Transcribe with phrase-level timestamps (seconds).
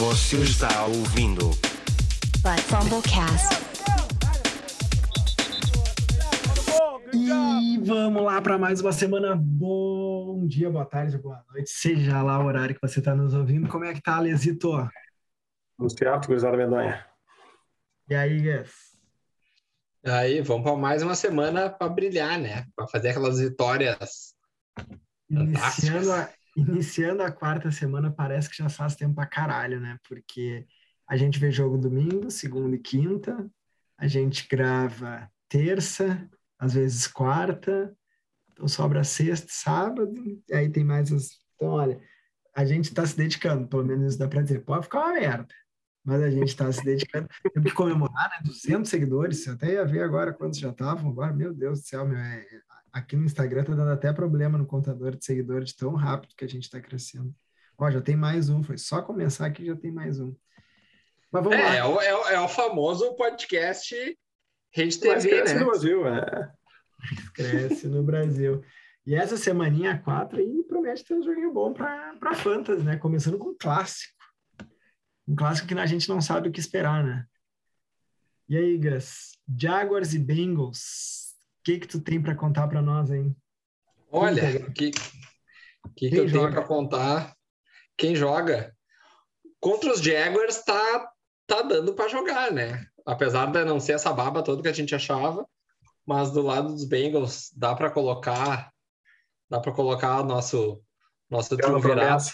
[0.00, 1.50] Você está ouvindo
[2.40, 3.54] But Fumblecast.
[7.12, 9.36] E vamos lá para mais uma semana.
[9.36, 13.68] Bom dia, boa tarde, boa noite, seja lá o horário que você está nos ouvindo.
[13.68, 14.70] Como é que tá, Lesito?
[15.76, 17.04] Tudo certo, gurizada medonha?
[18.08, 18.72] E aí, Gus?
[20.02, 22.64] Aí, vamos para mais uma semana para brilhar, né?
[22.74, 24.34] Para fazer aquelas vitórias.
[25.28, 29.98] Iniciando a, iniciando a quarta semana, parece que já faz tempo pra caralho, né?
[30.08, 30.66] Porque
[31.08, 33.50] a gente vê jogo domingo, segunda e quinta,
[33.98, 36.28] a gente grava terça,
[36.58, 37.94] às vezes quarta,
[38.52, 40.14] então sobra sexta, sábado,
[40.48, 41.40] e aí tem mais as.
[41.54, 42.00] Então, olha,
[42.54, 44.64] a gente está se dedicando, pelo menos isso dá para dizer.
[44.64, 45.54] Pode ficar uma merda,
[46.04, 47.28] mas a gente está se dedicando.
[47.52, 48.40] Temos que comemorar, né?
[48.44, 51.10] 200 seguidores, eu até ia ver agora quantos já estavam.
[51.10, 52.46] Agora, meu Deus do céu, meu, é,
[52.92, 56.44] aqui no Instagram tá dando até problema no contador de seguidores de tão rápido que
[56.44, 57.34] a gente está crescendo.
[57.78, 60.34] Ó, já tem mais um, foi só começar aqui já tem mais um.
[61.32, 61.74] Mas vamos É, lá.
[61.76, 63.94] é o, é o- é o famoso podcast
[64.72, 65.60] Rede Mas TV, cresce né?
[65.60, 66.52] no Brasil, é.
[67.34, 68.62] Cresce no Brasil.
[69.06, 72.96] E essa semaninha 4 aí promete ter um joguinho bom para Fantasy, né?
[72.96, 74.12] Começando com um clássico.
[75.26, 77.24] Um clássico que a gente não sabe o que esperar, né?
[78.48, 79.38] E aí, Gus?
[79.58, 81.29] Jaguars e Bengals.
[81.60, 83.30] O que que tu tem para contar para nós aí?
[84.10, 84.90] Olha, o que,
[85.94, 86.52] que, que eu tenho joga?
[86.52, 87.34] para contar?
[87.98, 88.74] Quem joga?
[89.60, 91.12] Contra os Jaguars tá,
[91.46, 92.86] tá dando para jogar, né?
[93.06, 95.46] Apesar de não ser essa baba toda que a gente achava,
[96.06, 98.72] mas do lado dos Bengals dá para colocar
[99.48, 100.82] dá para colocar nosso
[101.28, 102.24] nosso triunvirato.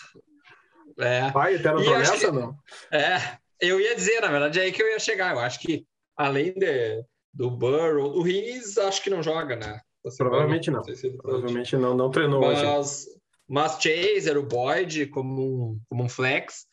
[0.99, 2.57] É, Vai, E acho promessa, que- não?
[2.93, 5.33] É, eu ia dizer, na verdade, é aí que eu ia chegar.
[5.35, 5.85] Eu acho que,
[6.17, 7.05] além de,
[7.37, 9.81] do Burrow, o Higgins acho que não joga, né?
[10.09, 10.83] Semana, Provavelmente não.
[10.85, 11.11] sei se.
[11.11, 12.65] Provavelmente não, não treinou hoje.
[12.65, 13.07] Mas,
[13.47, 15.43] mas Chaser, o Boyd, como
[15.73, 16.67] um, como um flex.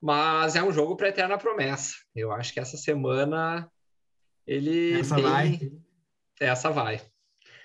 [0.00, 1.94] Mas é um jogo para eterna promessa.
[2.14, 3.70] Eu acho que essa semana
[4.46, 4.98] ele.
[5.00, 5.72] Essa tem- vai.
[6.40, 7.00] Essa vai.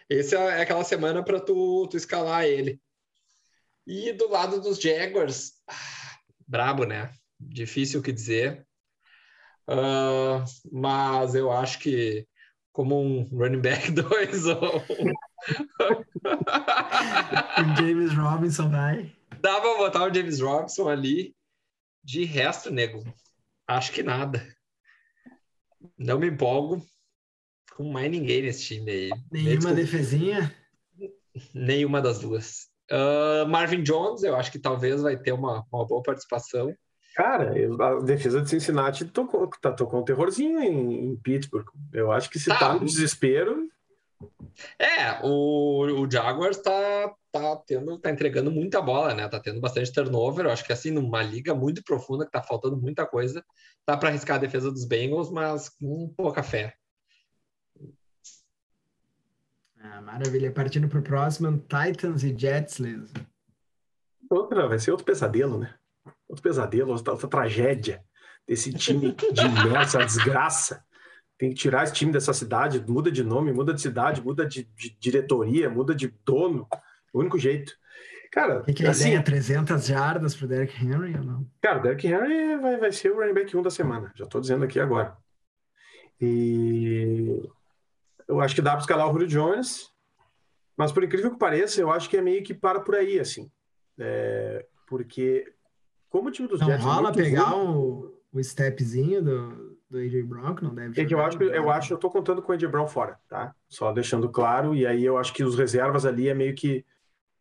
[0.09, 2.79] Essa é aquela semana para tu, tu escalar ele.
[3.87, 6.17] E do lado dos Jaguars, ah,
[6.47, 7.11] brabo, né?
[7.39, 8.65] Difícil o que dizer.
[9.67, 12.27] Ah, mas eu acho que
[12.75, 14.83] como um running back 2 ou
[17.57, 19.15] O James Robinson vai.
[19.39, 21.33] dá pra botar o James Robinson ali.
[22.03, 23.03] De resto, nego,
[23.67, 24.45] acho que nada.
[25.97, 26.85] Não me empolgo
[27.75, 29.09] com mais ninguém nesse time aí.
[29.31, 29.75] Nenhuma Desculpa.
[29.75, 30.55] defesinha.
[31.53, 32.67] Nenhuma das duas.
[32.91, 36.75] Ah, Marvin Jones, eu acho que talvez vai ter uma, uma boa participação.
[37.15, 41.65] Cara, eu- a defesa de Cincinnati tocou, tá, tocou um terrorzinho em, em Pittsburgh.
[41.93, 42.59] Eu acho que se Tá.
[42.59, 43.69] tá no desespero,
[44.79, 49.27] É, o, o Jaguars tá, tá, tendo, tá entregando muita bola, né?
[49.27, 50.45] Tá tendo bastante turnover.
[50.45, 53.43] Eu acho que assim, numa liga muito profunda, que tá faltando muita coisa,
[53.85, 56.73] dá para arriscar a defesa dos Bengals, mas com pouca fé.
[59.79, 60.51] Ah, maravilha.
[60.51, 63.11] Partindo pro próximo, Titans e Jets, Liz.
[64.29, 65.73] outra, vai ser outro pesadelo, né?
[66.35, 68.03] Outro pesadelo, outra, outra tragédia
[68.45, 70.83] desse time de essa desgraça.
[71.37, 74.65] Tem que tirar esse time dessa cidade, muda de nome, muda de cidade, muda de,
[74.75, 76.67] de diretoria, muda de dono.
[77.13, 77.73] O único jeito.
[78.31, 79.23] Cara, O que, ele assim, ganha?
[79.23, 81.47] 300 jardas pro Derrick Henry ou não?
[81.61, 84.11] Cara, o Derrick Henry vai, vai ser o running back 1 da semana.
[84.13, 85.15] Já tô dizendo aqui agora.
[86.19, 87.41] E
[88.27, 89.89] eu acho que dá para escalar o Julio Jones,
[90.75, 93.49] mas por incrível que pareça, eu acho que é meio que para por aí, assim.
[93.97, 95.53] É, porque
[96.15, 99.77] como o time dos Não Jets é rola muito pegar ruim, o, o stepzinho do,
[99.89, 102.09] do AJ Brown, que não deve é que eu acho, que- eu acho, eu tô
[102.09, 103.53] contando com o Ed Brown fora, tá?
[103.67, 106.85] Só deixando claro, e aí eu acho que os reservas ali é meio que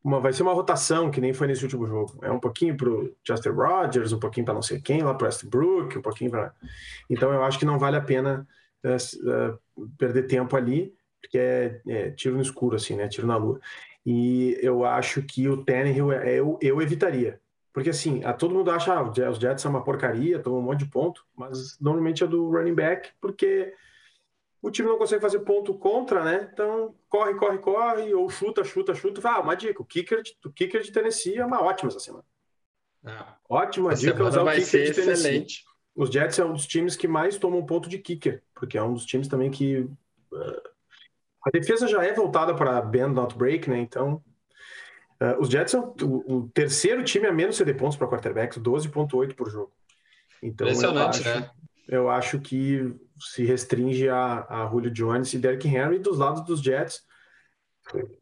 [0.03, 2.19] uma, vai ser uma rotação, que nem foi nesse último jogo.
[2.23, 5.97] É um pouquinho pro Justin Rogers, um pouquinho para não sei quem, lá pro Westbrook,
[5.97, 6.53] um pouquinho para.
[7.09, 8.47] Então eu acho que não vale a pena
[8.83, 9.55] eh, eh,
[9.97, 10.93] perder tempo ali,
[11.23, 13.09] porque é, é tiro no escuro, assim, né?
[13.09, 13.61] Tiro na lua.
[14.05, 17.41] E eu acho que o Tannehill é- eu, eu evitaria.
[17.75, 20.85] Porque assim, a, todo mundo acha ah, os Jets são uma porcaria, tomam um monte
[20.85, 23.75] de ponto, mas normalmente é do running back, porque
[24.62, 26.49] o time não consegue fazer ponto contra, né?
[26.53, 29.21] Então, corre, corre, corre, ou chuta, chuta, chuta.
[29.29, 32.25] Ah, uma dica, o kicker, de, o kicker de Tennessee é uma ótima essa semana.
[33.05, 35.12] Ah, Ótima essa dica usar o kicker ser de Tennessee.
[35.12, 35.65] excelente.
[35.97, 38.94] Os Jets é um dos times que mais tomam ponto de kicker, porque é um
[38.94, 39.88] dos times também que...
[40.32, 40.62] eh,
[41.44, 43.79] a defesa já é voltada para bend, not break, né?
[43.79, 44.23] Então,
[45.20, 49.34] eh, os Jets são o, o terceiro time a menos ceder pontos para quarterbacks, 12.8
[49.34, 49.72] por jogo.
[50.43, 51.50] Então, eu Impressionante, acho- né?
[51.88, 56.61] eu acho que se restringe a, a Julio Jones e Derrick Henry dos lados dos
[56.61, 57.02] Jets.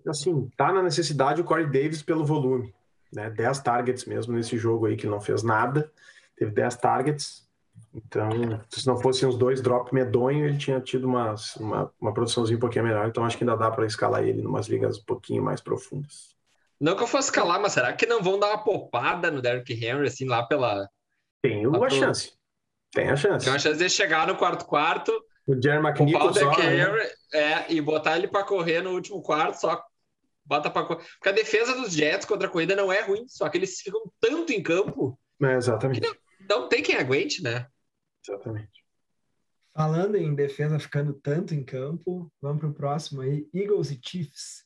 [0.06, 2.74] Assim, tá na necessidade o Corey Davis pelo volume,
[3.12, 3.30] né?
[3.30, 5.90] 10 targets mesmo nesse jogo aí que não fez nada.
[6.36, 7.48] teve 10 targets.
[7.94, 8.28] Então,
[8.68, 12.60] se não fossem os dois drop medonho, ele tinha tido uma, uma, uma produçãozinha um
[12.60, 13.06] pouquinho melhor.
[13.06, 16.34] Então, acho que ainda dá para escalar ele em umas ligas um pouquinho mais profundas.
[16.82, 19.72] Não que eu fosse escalar, mas será que não vão dar uma popada no Derrick
[19.72, 20.88] Henry, assim, lá pela.
[21.40, 22.32] Tem uma pro- chance.
[22.92, 23.44] Tem a chance.
[23.44, 25.12] Tem uma chance de chegar no quarto quarto,
[25.46, 26.80] O Jerry o Derrick né?
[26.82, 29.80] Henry é, e botar ele pra correr no último quarto, só
[30.44, 31.04] bota pra correr.
[31.14, 34.00] Porque a defesa dos Jets contra a corrida não é ruim, só que eles ficam
[34.20, 36.00] tanto em campo É, exatamente.
[36.50, 37.66] não tem quem aguente, né?
[38.26, 38.82] Exatamente.
[39.74, 44.61] Falando em defesa ficando tanto em campo, vamos para o próximo aí, Eagles e Chiefs.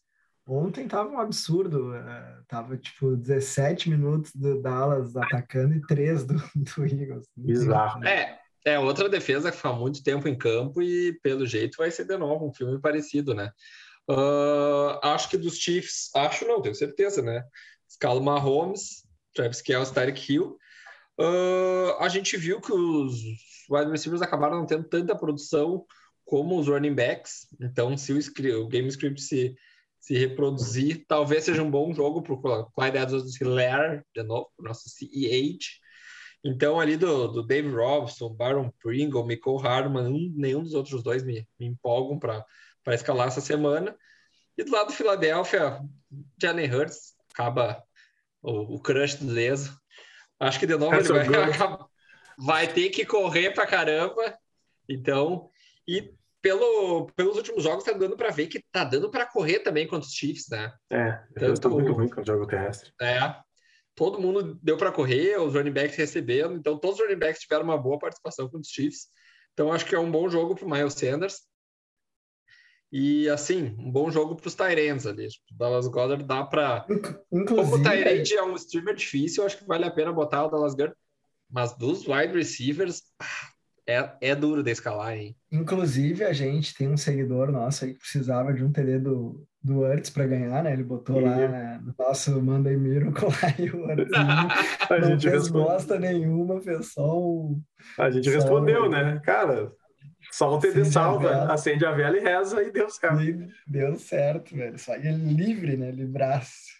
[0.47, 6.35] Ontem tava um absurdo, eh, tava tipo 17 minutos do Dallas atacando e 3 do,
[6.55, 7.29] do Eagles.
[7.37, 7.95] Bizarro.
[7.95, 8.07] como.
[8.07, 12.05] É, é outra defesa que fica muito tempo em campo e, pelo jeito, vai ser
[12.05, 13.51] de novo um filme parecido, né?
[14.09, 17.45] Ah, acho que dos Chiefs, acho não, tenho certeza, né?
[17.89, 19.05] Scala Mahomes,
[19.35, 20.57] Travis Kelce, Tyreek Hill.
[21.19, 23.21] Ah, a gente viu que os
[23.69, 25.85] wide receivers acabaram não tendo tanta produção
[26.25, 27.49] como os running backs.
[27.61, 28.19] Então, se o,
[28.61, 29.57] o game script se,
[30.07, 34.89] se reproduzir, talvez seja um bom jogo para o Clyde Edwards-Helaire, de novo, o nosso
[34.89, 35.59] CEH.
[36.45, 41.25] Então, ali do, do Dave Robson, Baron Pringle, Michael Hardman, um- nenhum dos outros dois
[41.25, 42.45] me, me empolgam para
[42.95, 43.97] escalar essa semana.
[44.57, 45.81] E do lado do Philadelphia,
[46.41, 47.83] Jalen Hurts acaba
[48.41, 49.77] o, o crush do Leso.
[50.39, 51.79] Acho que de novo ele Essa vai,
[52.39, 54.39] vai ter que correr pra caramba.
[54.89, 55.51] Então,
[55.89, 56.15] e
[56.47, 60.07] pelo, pelos últimos jogos tá dando para ver que tá dando para correr também contra
[60.07, 60.73] os Chiefs, né?
[60.89, 62.93] É, defesa tá Tanto- muito ruim com o jogo terrestre.
[63.03, 63.35] É.
[63.97, 67.65] Todo mundo deu para correr, os running backs recebendo, então todos os running backs tiveram
[67.65, 69.09] uma boa participação com os Chiefs.
[69.55, 71.41] Então acho que é um bom jogo para o Miles Sanders.
[72.93, 75.27] E assim, um bom jogo para os Tyrants ali.
[75.27, 76.87] O Dallas Goddard dá para.
[77.49, 80.49] Como o Tyrant é um streamer difícil, eu acho que vale a pena botar o
[80.49, 80.95] Dallas Goddard.
[81.51, 83.49] Mas dos wide receivers, ah,
[83.87, 85.37] é, é duro de escalar, hein?
[85.51, 89.81] inclusive a gente tem um seguidor nosso aí que precisava de um TD do, do
[89.81, 90.73] Hurts para ganhar, né?
[90.73, 95.09] Ele botou lá né, no nosso Monday Miracle lá e o Hurts não, A não
[95.11, 97.61] gente, fez respondeu, bosta nenhuma, fez só um...
[97.99, 99.21] a gente só- respondeu, né?
[99.25, 99.73] Cara,
[100.33, 101.53] só o TD Acende a salva, vela.
[101.55, 103.23] acende a vela e reza e deu certo.
[103.23, 104.79] E deu certo, velho.
[104.79, 105.91] Só ele livre, né?
[105.91, 106.76] Livraço.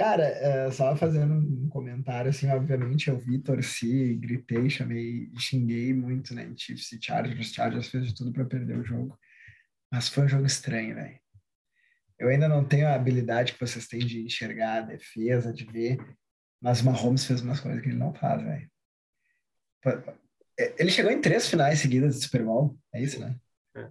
[0.00, 6.34] Cara, é, só fazendo um comentário, assim, obviamente eu vi, torci, gritei, chamei, xinguei muito,
[6.34, 7.52] né, em Chiefs e Chargers.
[7.52, 9.14] Chargers fez de tudo para perder o jogo.
[9.92, 11.20] Mas foi um jogo estranho, velho.
[12.18, 15.98] Eu ainda não tenho a habilidade que vocês têm de enxergar a defesa, de ver,
[16.62, 18.70] mas o Mahomes fez umas coisas que ele não faz, velho.
[20.58, 23.36] É, Ele chegou em três finais seguidas de Super Bowl, é isso, né?
[23.76, 23.86] É.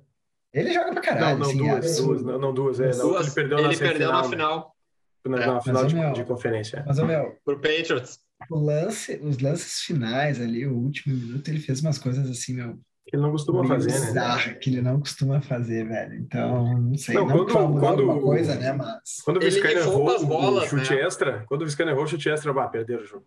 [0.54, 2.32] Ele joga pra Não, caralho, não, assim, é duas, duas, absurdo.
[2.32, 2.90] não, não, duas, é.
[2.94, 4.28] Duas, ele perdeu na ele perdeu na né?
[4.30, 4.79] final
[5.26, 6.84] Na, É, na final mas, de, meu, de conferência.
[6.88, 8.20] Mas, ô, meu, pro Patriots.
[8.50, 12.80] o lance, os lances finais ali, o último minuto, ele fez umas coisas assim, meu,
[13.12, 14.06] Ele não costuma fazer, né?
[14.08, 16.16] bizarra, que ele não costuma fazer, velho.
[16.16, 19.22] Então, não sei, Não, não, quando- que vai quando- alguma coisa, né, mas...
[19.26, 21.02] Quando o rifou errou as bolas, o chute né?
[21.02, 23.26] extra, quando o Viscano errou o chute extra, bah, perderam o jogo.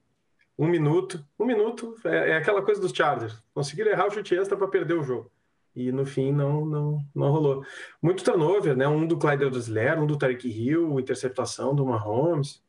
[0.59, 3.35] Um minuto, um minuto, é, é aquela coisa dos Chargers.
[3.55, 5.31] Conseguiram errar o chute extra para perder o jogo.
[5.74, 7.64] E no fim não, não, não rolou.
[8.00, 8.86] Muito turnover, né?
[8.86, 12.62] Um do Clyde Edwards-Helaire, um do Tarek Hill, interceptação do Mahomes.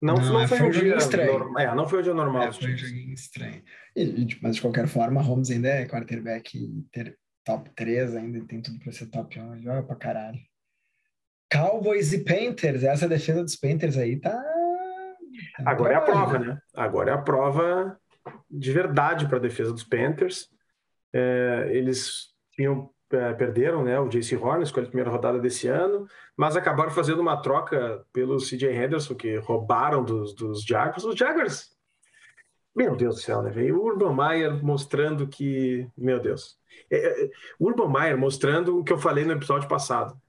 [0.00, 1.38] Não, Não, não, é, foi, foi um dia estranho.
[1.38, 1.62] normal.
[1.62, 2.42] É, não foi um dia normal.
[2.42, 3.62] É, foi um joguinho estranho.
[3.94, 8.60] E, tipo, mas de qualquer forma, Holmes ainda é quarterback ter, top 3, ainda tem
[8.60, 10.38] tudo para ser top 1, ele joga pra caralho.
[11.50, 14.32] Cowboys e Panthers, essa defesa dos Panthers aí tá...
[14.32, 16.58] tá Agora é a prova, né?
[16.74, 17.98] Agora é a prova
[18.50, 20.48] de verdade para a defesa dos Panthers.
[21.12, 26.06] É, eles tinham, é, perderam né, o JC Horn, escolha a primeira rodada desse ano,
[26.36, 31.04] mas acabaram fazendo uma troca pelo CJ Henderson, que roubaram dos, dos Jaguars.
[31.04, 31.76] Os Jaguars,
[32.74, 33.50] meu Deus do céu, né?
[33.50, 36.58] Veio o Urban Meyer mostrando que, meu Deus,
[36.90, 40.20] é, é, Urban Meyer mostrando o que eu falei no episódio passado.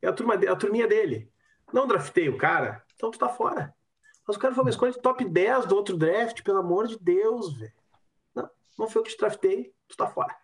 [0.00, 1.28] É a, turma, a turminha dele.
[1.72, 3.74] Não draftei o cara, então tu tá fora.
[4.26, 6.98] Mas o cara foi uma escolha de top 10 do outro draft, pelo amor de
[6.98, 7.72] Deus, velho.
[8.78, 10.34] Não, foi eu que te draftei, tu tá fora.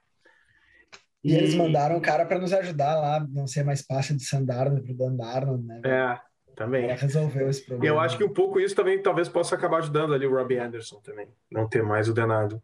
[1.24, 4.82] E eles mandaram o cara para nos ajudar lá, não ser mais passe de Sandarno
[4.82, 5.80] pro Dan Darnold, né?
[5.84, 6.20] É,
[6.56, 6.84] também.
[6.84, 7.94] Ela resolveu esse problema.
[7.94, 11.00] Eu acho que um pouco isso também talvez possa acabar ajudando ali o Robbie Anderson
[11.00, 12.60] também, não ter mais o danado.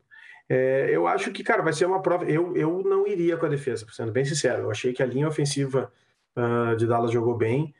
[0.49, 2.25] É, eu acho que, cara, vai ser uma prova.
[2.25, 4.63] Eu, eu não iria com a defesa, sendo bem sincero.
[4.63, 5.93] Eu achei que a linha ofensiva
[6.35, 7.75] ah, de Dallas jogou bem.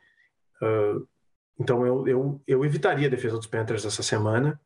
[0.61, 0.99] ah,
[1.59, 4.59] então eu, eu, eu evitaria a defesa dos Panthers essa semana.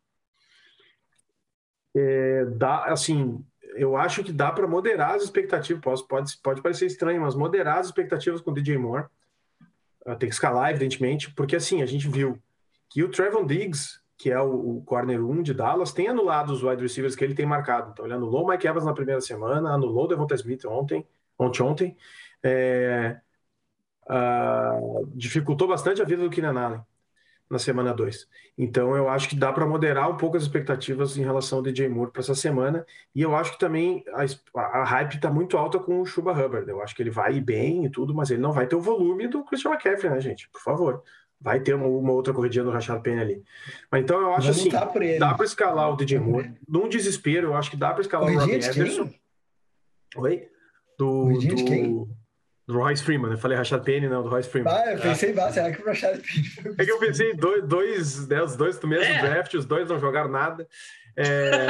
[1.96, 3.44] É, dá, assim,
[3.76, 6.02] eu acho que dá para moderar as expectativas.
[6.02, 9.06] Pode, pode, parecer estranho, mas moderar as expectativas com o DJ Moore.
[10.06, 12.38] Ah, tem que escalar, evidentemente, porque assim, a gente viu
[12.90, 16.64] que o Trevon Diggs, que é o, o corner 1 de Dallas, tem anulado os
[16.64, 17.92] wide receivers que ele tem marcado.
[17.92, 21.08] Então, ele anulou o Mike Evans na primeira semana, anulou o Devonta Smith ontem,
[21.38, 21.98] ontem, ontem.
[22.44, 23.18] É,
[24.10, 26.82] uh, dificultou bastante a vida do Keenan Allen
[27.54, 28.28] na semana 2.
[28.58, 31.88] Então, eu acho que dá para moderar um pouco as expectativas em relação ao DJ
[31.88, 32.86] Moore para essa semana.
[33.16, 36.70] E eu acho que também a, a hype está muito alta com o Chuba Hubbard.
[36.70, 38.82] Eu acho que ele vai ir bem e tudo, mas ele não vai ter o
[38.82, 40.50] volume do Christian McCaffrey, né, gente?
[40.50, 41.04] Por favor.
[41.40, 43.44] Vai ter uma, uma outra corridinha do Rashad Penny ali.
[43.92, 46.54] Mas então eu acho assim, dá para escalar o DJ Moore.
[46.68, 49.10] Num desespero, eu acho que dá para escalar o Robbie Anderson.
[50.16, 50.48] Oi?
[50.98, 52.08] Do, do,
[52.68, 54.74] do Royce Freeman, eu falei Rashad Penny, não, do Royce Freeman.
[54.74, 55.52] Ah, eu pensei, ah.
[55.52, 58.88] será que o Rashad Penny É que eu pensei dois, dois né, os dois do
[58.88, 59.22] mesmo é.
[59.22, 60.68] draft, os dois não jogaram nada.
[61.16, 61.68] É,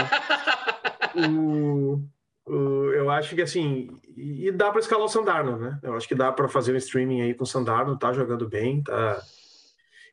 [1.27, 2.03] o,
[2.45, 5.79] o, eu acho que assim, e dá para escalar o Sandarno, né?
[5.81, 8.83] Eu acho que dá para fazer um streaming aí com o Sandarno, tá jogando bem,
[8.83, 9.21] tá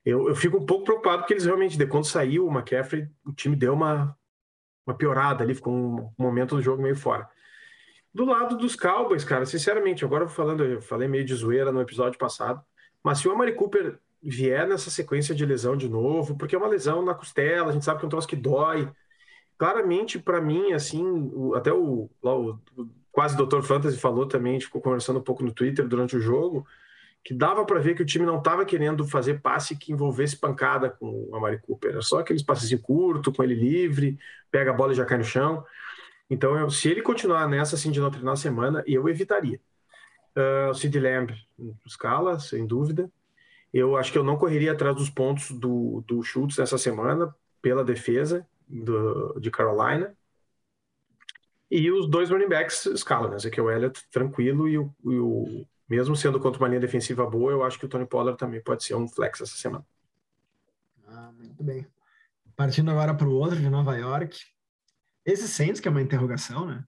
[0.05, 3.55] eu, eu fico um pouco preocupado porque eles realmente, quando saiu o McCaffrey, o time
[3.55, 4.17] deu uma,
[4.87, 7.29] uma piorada ali, ficou um momento do jogo meio fora.
[8.12, 12.19] Do lado dos Cowboys, cara, sinceramente, agora falando, eu falei meio de zoeira no episódio
[12.19, 12.61] passado,
[13.02, 16.69] mas se o Amari Cooper vier nessa sequência de lesão de novo, porque é uma
[16.69, 18.90] lesão na costela, a gente sabe que é um troço que dói.
[19.57, 22.59] Claramente, para mim, assim, até o, lá, o
[23.12, 23.62] quase Dr.
[23.62, 26.67] Fantasy falou também, a gente ficou conversando um pouco no Twitter durante o jogo
[27.23, 30.88] que dava para ver que o time não estava querendo fazer passe que envolvesse pancada
[30.88, 31.90] com o Amari Cooper.
[31.93, 34.19] Era só aqueles passes curto, com ele livre,
[34.50, 35.64] pega a bola e já cai no chão.
[36.31, 39.61] Então, eu, se ele continuar nessa assim de não treinar a semana, eu evitaria.
[40.37, 41.35] Uh, o Sid Lamb
[41.85, 43.11] escala, sem dúvida.
[43.75, 47.85] Eu acho que eu não correria atrás dos pontos do, do Schultz essa semana pela
[47.85, 50.17] defesa do, de Carolina.
[51.69, 53.37] E os dois running backs escalam, né?
[53.37, 57.65] Ezequiel Elliott tranquilo e o, e o mesmo sendo contra uma linha defensiva boa, eu
[57.65, 59.85] acho que o Tony Pollard também pode ser um flex essa semana.
[61.09, 61.87] Ah, muito bem.
[62.57, 64.39] Partindo agora para o outro de Nova York.
[65.25, 66.85] Esse Saints, que é uma interrogação, né?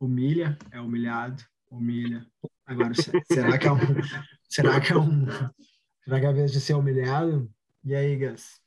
[0.00, 2.26] Humilha, é humilhado, humilha.
[2.64, 2.92] Agora,
[3.30, 3.78] será que é um.
[4.48, 5.26] Será que é um.
[6.04, 7.52] Será que é a vez de ser humilhado?
[7.84, 8.62] E aí, Gus?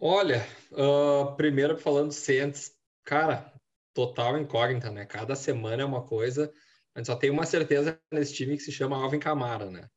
[0.00, 2.72] Olha, uh, primeiro falando Saints,
[3.04, 3.52] cara,
[3.92, 5.04] total incógnita, né?
[5.04, 6.52] Cada semana é uma coisa.
[6.94, 9.88] A gente só tem uma certeza nesse time que se chama Alvin Camara, né?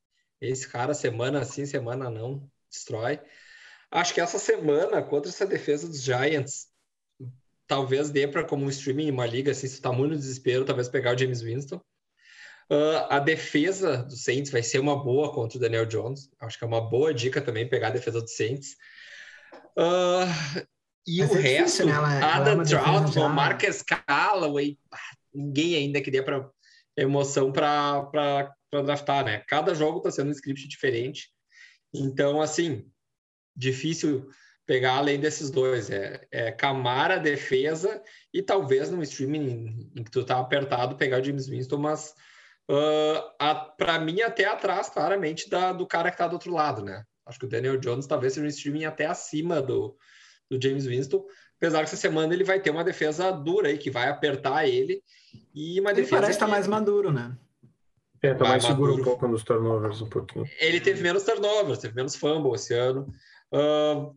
[0.41, 3.19] Esse cara, semana sim, semana não, destrói.
[3.91, 6.67] Acho que essa semana, contra essa defesa dos Giants,
[7.67, 10.65] talvez dê para, como um streaming em uma liga, assim, se tá muito no desespero,
[10.65, 11.81] talvez pegar o James Winston.
[12.72, 16.29] Uh, a defesa do Saints vai ser uma boa contra o Daniel Jones.
[16.39, 18.75] Acho que é uma boa dica também pegar a defesa do Saints.
[19.77, 20.65] Uh,
[21.05, 21.91] e Mas o é resto, difícil, né?
[21.91, 24.77] ela, é, Adam Troutman, Marcus Callaway,
[25.34, 26.50] ninguém ainda queria para
[26.98, 29.43] emoção para draftar, né?
[29.48, 31.29] Cada jogo está sendo um script diferente.
[31.93, 32.89] Então, assim,
[33.55, 34.27] difícil
[34.65, 35.89] pegar além desses dois.
[35.89, 38.01] É, é Camara, defesa
[38.34, 42.13] e talvez no streaming em que tu tá apertado pegar o James Winston, mas
[42.69, 47.03] uh, para mim até atrás, claramente, da, do cara que tá do outro lado, né?
[47.25, 49.95] Acho que o Daniel Jones talvez seja um streaming até acima do,
[50.50, 51.25] do James Winston,
[51.57, 55.01] apesar que essa semana ele vai ter uma defesa dura aí, que vai apertar ele
[55.53, 56.22] e uma ele defesa.
[56.22, 57.36] Parece estar tá mais maduro, né?
[58.22, 59.01] É, tá mais seguro maduro.
[59.01, 60.45] um pouco nos turnovers, um pouquinho.
[60.60, 63.07] Ele teve menos turnovers, teve menos fumble esse ano.
[63.51, 64.15] Uh,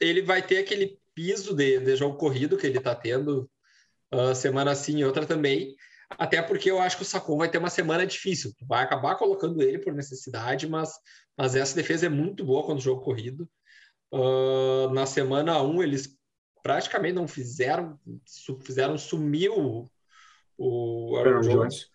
[0.00, 3.48] ele vai ter aquele piso de, de jogo corrido que ele está tendo
[4.12, 5.76] uh, semana sim e outra também.
[6.10, 8.52] Até porque eu acho que o Sacon vai ter uma semana difícil.
[8.66, 10.92] Vai acabar colocando ele por necessidade, mas,
[11.36, 13.48] mas essa defesa é muito boa quando o jogo corrido.
[14.12, 16.18] Uh, na semana 1, eles
[16.62, 17.98] praticamente não fizeram,
[18.62, 19.88] fizeram sumir o,
[20.58, 21.90] o Aaron Jones.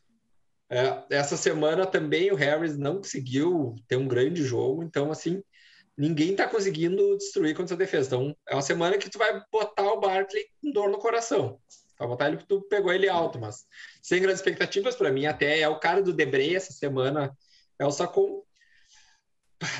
[0.69, 5.43] É, essa semana também o Harris não conseguiu ter um grande jogo, então assim
[5.97, 8.07] ninguém está conseguindo destruir contra essa defesa.
[8.07, 11.59] Então é uma semana que tu vai botar o Barkley com dor no coração.
[11.97, 13.65] Vai botar ele tu pegou ele alto, mas
[14.01, 17.35] sem grandes expectativas para mim até é o cara do Debré essa semana
[17.79, 18.43] é o Sacon.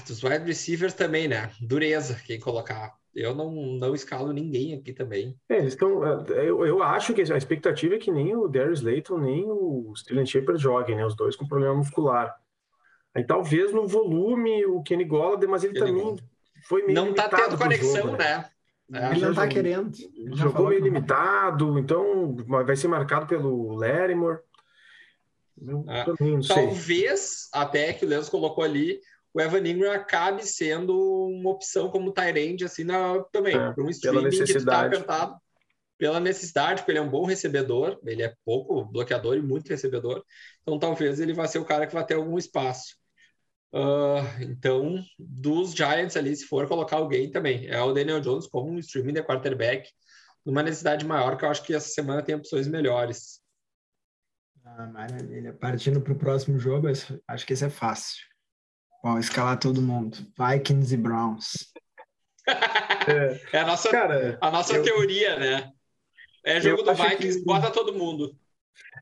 [0.08, 1.52] Dos wide receivers também, né?
[1.62, 5.36] Dureza quem colocar eu não, não escalo ninguém aqui também.
[5.48, 6.06] É, eles estão.
[6.06, 9.94] É, eu, eu acho que a expectativa é que nem o Darius Layton nem o
[9.96, 11.06] Stylian Shepard joguem, né?
[11.06, 12.36] Os dois com problema muscular.
[13.16, 16.26] Aí talvez no volume o Kenny Golladay, mas ele Kenny também Golladay.
[16.68, 18.50] foi meio Não tá tendo conexão, jogo, né?
[18.90, 19.12] né?
[19.12, 19.92] Ele não tá querendo.
[20.16, 24.40] Ele jogou meio limitado, então vai ser marcado pelo Larimore.
[25.88, 26.06] Ah,
[26.46, 29.00] talvez, até que o Leandro colocou ali,
[29.34, 30.94] o Evan Ingram acabe sendo
[31.28, 35.36] uma opção como tight assim, na, também, é, para um streaming que está apertado.
[35.98, 40.22] Pela necessidade, porque ele é um bom recebedor, ele é pouco bloqueador e muito recebedor,
[40.62, 42.98] então talvez ele vá ser o cara que vai ter algum espaço.
[43.74, 48.72] Uh, então, dos Giants ali, se for colocar alguém também, é o Daniel Jones como
[48.72, 49.90] um streaming de quarterback,
[50.46, 53.42] numa necessidade maior, que eu acho que essa semana tem opções melhores.
[54.64, 55.54] Ah, maravilha.
[55.54, 58.24] Partindo para o próximo jogo, acho que esse é fácil.
[59.04, 60.18] Bom, escalar todo mundo.
[60.38, 61.72] Vikings e Browns.
[62.48, 65.72] é, é a nossa, Cara, a nossa eu, teoria, né?
[66.44, 67.46] É jogo do Vikings, que...
[67.46, 68.36] bota todo mundo.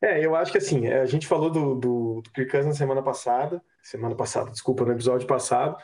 [0.02, 3.02] É, eu acho que assim, a gente falou do, do, do Kirk Cousins na semana
[3.02, 5.78] passada, semana passada, desculpa, no episódio passado.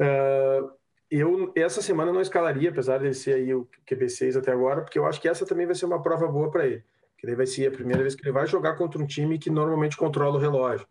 [0.00, 0.70] Uh,
[1.10, 5.06] eu, essa semana não escalaria, apesar de ser aí o QB6 até agora, porque eu
[5.06, 6.84] acho que essa também vai ser uma prova boa para ele.
[7.18, 9.50] Que daí vai ser a primeira vez que ele vai jogar contra um time que
[9.50, 10.86] normalmente controla o relógio.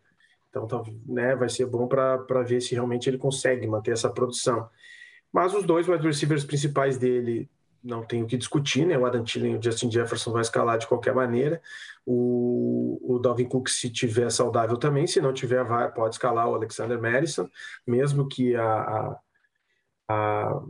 [0.48, 4.68] Então, tá, né, vai ser bom para ver se realmente ele consegue manter essa produção.
[5.32, 7.50] Mas os dois wide receivers principais dele
[7.84, 8.96] não tem o que discutir, né?
[8.96, 11.60] O Adam Thielen e o Justin Jefferson vai escalar de qualquer maneira.
[12.06, 16.54] O, o Dalvin Cook, se tiver saudável também, se não tiver, vai, pode escalar o
[16.54, 17.48] Alexander Madison,
[17.86, 19.20] mesmo que a,
[20.08, 20.62] a,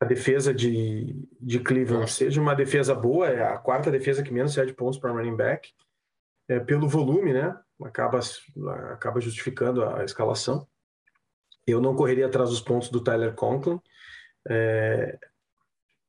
[0.00, 4.52] a, defesa de, de Cleveland seja uma defesa boa, é a quarta defesa que menos
[4.52, 5.72] cede pontos para running back,
[6.48, 7.56] é, pelo volume, né?
[7.84, 8.18] Acaba,
[8.92, 10.66] acaba justificando a, a escalação.
[11.64, 13.80] Eu não correria atrás dos pontos do Tyler Conklin.
[14.48, 15.18] É,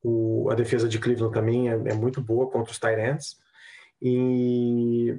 [0.03, 3.37] o, a defesa de Cleveland também é, é muito boa contra os Tyrants.
[4.01, 5.17] E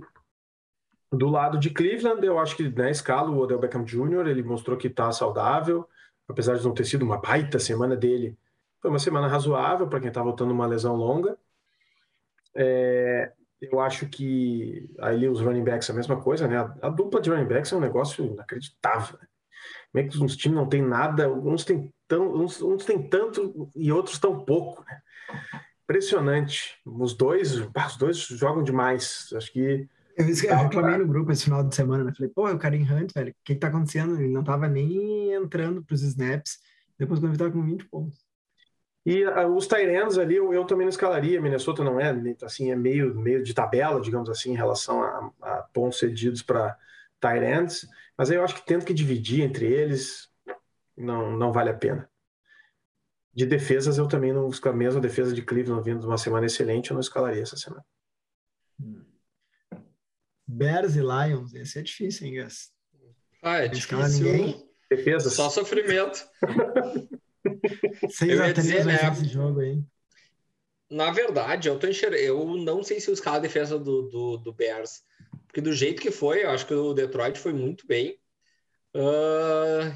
[1.12, 4.26] do lado de Cleveland, eu acho que na né, escala o Odell Beckham Jr.
[4.28, 5.88] ele mostrou que está saudável,
[6.28, 8.38] apesar de não ter sido uma baita semana dele.
[8.80, 11.36] Foi uma semana razoável para quem está voltando uma lesão longa.
[12.54, 16.56] É, eu acho que ali os running backs a mesma coisa, né?
[16.56, 19.18] A, a dupla de running backs é um negócio inacreditável.
[19.20, 19.28] Né?
[19.92, 23.68] Como é que uns times não tem nada, uns tem, tão, uns, uns tem tanto
[23.74, 25.00] e outros tão pouco, né?
[25.84, 26.78] Impressionante.
[26.86, 29.28] Os dois, os dois jogam demais.
[29.34, 29.88] Acho que.
[30.16, 32.12] Eu, eu reclamei no grupo esse final de semana, né?
[32.14, 34.20] Falei, pô, o Karim Hunt, velho, o que, que tá acontecendo?
[34.20, 36.58] Ele não tava nem entrando pros snaps.
[36.98, 38.30] Depois quando ele tava com 20 pontos.
[39.04, 41.40] E uh, os Tyrants ali, eu, eu, também não escalaria.
[41.40, 45.62] Minnesota não é, assim, é meio, meio de tabela, digamos assim, em relação a, a
[45.72, 46.76] pontos cedidos para
[47.18, 47.88] Tyrants.
[48.20, 50.28] Mas aí eu acho que tendo que dividir entre eles,
[50.94, 52.06] não, não vale a pena.
[53.32, 54.50] De defesas, eu também não.
[54.62, 57.82] A mesma defesa de Cleveland vindo de uma semana excelente, eu não escalaria essa semana.
[60.46, 62.70] Bears e Lions, esse é difícil, hein, Gus?
[63.42, 64.26] Ah, é difícil.
[64.26, 64.70] Ninguém.
[64.90, 65.30] Defesa.
[65.30, 66.22] Só sofrimento.
[68.10, 69.82] 6 a 3 né, esse jogo aí.
[70.90, 72.22] Na verdade, eu tô enxergando.
[72.22, 75.04] Eu não sei se eu escalo a defesa do, do, do Bears.
[75.50, 78.16] Porque do jeito que foi, eu acho que o Detroit foi muito bem.
[78.94, 79.92] Uh,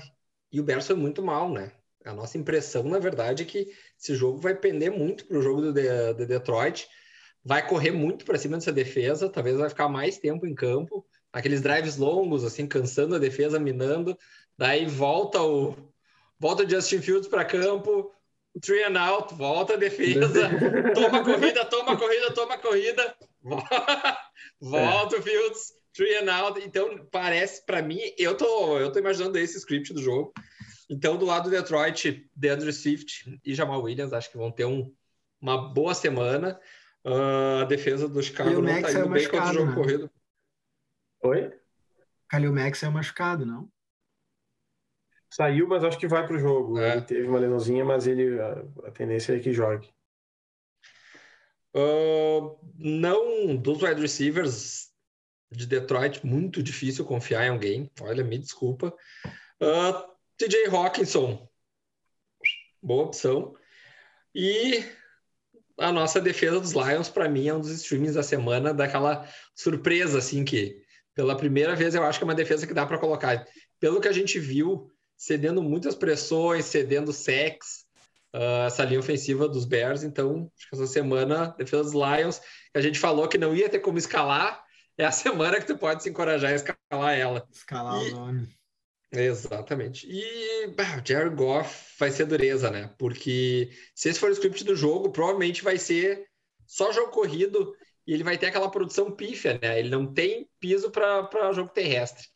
[0.51, 1.71] e o Bears foi muito mal, né?
[2.05, 5.62] A nossa impressão, na verdade, é que esse jogo vai pender muito para o jogo
[5.62, 6.88] do, de, do Detroit.
[7.45, 11.07] Vai correr muito para cima dessa defesa, talvez vai ficar mais tempo em campo.
[11.33, 14.19] Aqueles drives longos, assim, cansando a defesa, minando.
[14.59, 15.77] Daí volta o,
[16.38, 18.12] volta o Justin Fields para campo,
[18.53, 20.51] o three and out, volta a defesa,
[20.95, 23.17] toma corrida, toma corrida, toma corrida,
[24.61, 25.22] Volta, é.
[25.22, 26.61] Fields, three and out.
[26.61, 30.33] Então, parece para mim, eu tô, eu tô imaginando esse script do jogo.
[30.90, 34.92] Então, do lado do Detroit, DeAndre Swift e Jamal Williams, acho que vão ter um,
[35.40, 36.61] uma boa semana.
[37.04, 39.74] Uh, a defesa do Chicago não tá indo bem contra o jogo né?
[39.74, 40.11] corrido.
[41.22, 41.52] Oi?
[42.28, 43.70] Kalil Max é machucado, não?
[45.30, 46.78] Saiu, mas acho que vai para o jogo.
[46.78, 46.92] É.
[46.92, 49.93] Ele teve uma lesãozinha, mas ele a, a tendência é que jogue.
[51.75, 54.93] Uh, não, dos wide receivers
[55.51, 57.91] de Detroit, muito difícil confiar em alguém.
[58.01, 58.95] Olha, me desculpa.
[59.61, 61.49] Uh, TJ Hawkinson,
[62.83, 63.55] boa opção.
[64.35, 64.85] E
[65.79, 70.19] a nossa defesa dos Lions, para mim, é um dos streamings da semana, daquela surpresa,
[70.19, 70.83] assim, que
[71.15, 73.47] pela primeira vez eu acho que é uma defesa que dá para colocar.
[73.81, 77.84] Pelo que a gente viu, cedendo muitas pressões, cedendo sex,
[78.35, 80.03] uh, essa linha ofensiva dos Bears.
[80.03, 82.40] Então, acho que essa semana, defesa dos Lions,
[82.73, 84.62] que a gente falou que não ia ter como escalar,
[84.99, 87.47] é a semana que tu pode se encorajar a escalar ela.
[87.53, 88.11] Escalar e...
[88.11, 88.49] o nome.
[89.12, 90.09] Exatamente.
[90.11, 92.92] E bah, o Jared Goff vai ser dureza, né?
[92.99, 96.27] Porque se esse for o script do jogo, provavelmente vai ser
[96.66, 97.73] só jogo corrido
[98.05, 99.79] e ele vai ter aquela produção pífia, né?
[99.79, 102.27] Ele não tem piso para jogo terrestre.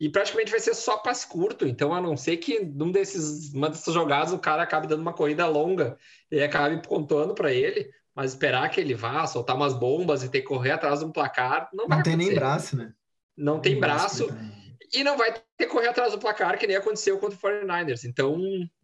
[0.00, 1.66] E praticamente vai ser só passe curto.
[1.66, 5.12] Então, a não ser que num desses, uma dessas jogadas o cara acabe dando uma
[5.12, 5.98] corrida longa
[6.30, 10.40] e acabe pontuando para ele, mas esperar que ele vá soltar umas bombas e ter
[10.40, 12.92] que correr atrás de um placar, não, não vai tem nem braço, né?
[13.36, 14.26] Não, não tem braço.
[14.26, 14.58] braço
[14.92, 18.04] e não vai ter que correr atrás do placar, que nem aconteceu contra o 49ers.
[18.04, 18.38] Então,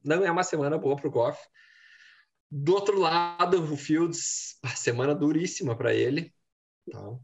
[0.04, 1.38] não é uma semana boa para o Goff.
[2.50, 6.32] Do outro lado, o Fields, semana duríssima para ele.
[6.86, 7.20] Então,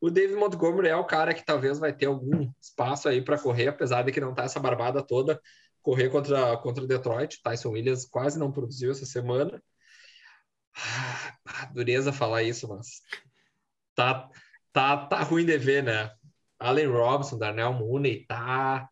[0.00, 3.68] O David Montgomery é o cara que talvez vai ter algum espaço aí para correr,
[3.68, 5.40] apesar de que não tá essa barbada toda
[5.82, 7.40] correr contra contra Detroit.
[7.42, 9.62] Tyson Williams quase não produziu essa semana.
[10.76, 13.00] Ah, dureza falar isso, mas
[13.94, 14.28] tá
[14.72, 16.10] tá tá ruim de ver, né?
[16.58, 18.88] Allen Robinson, Darnell Mooney, tá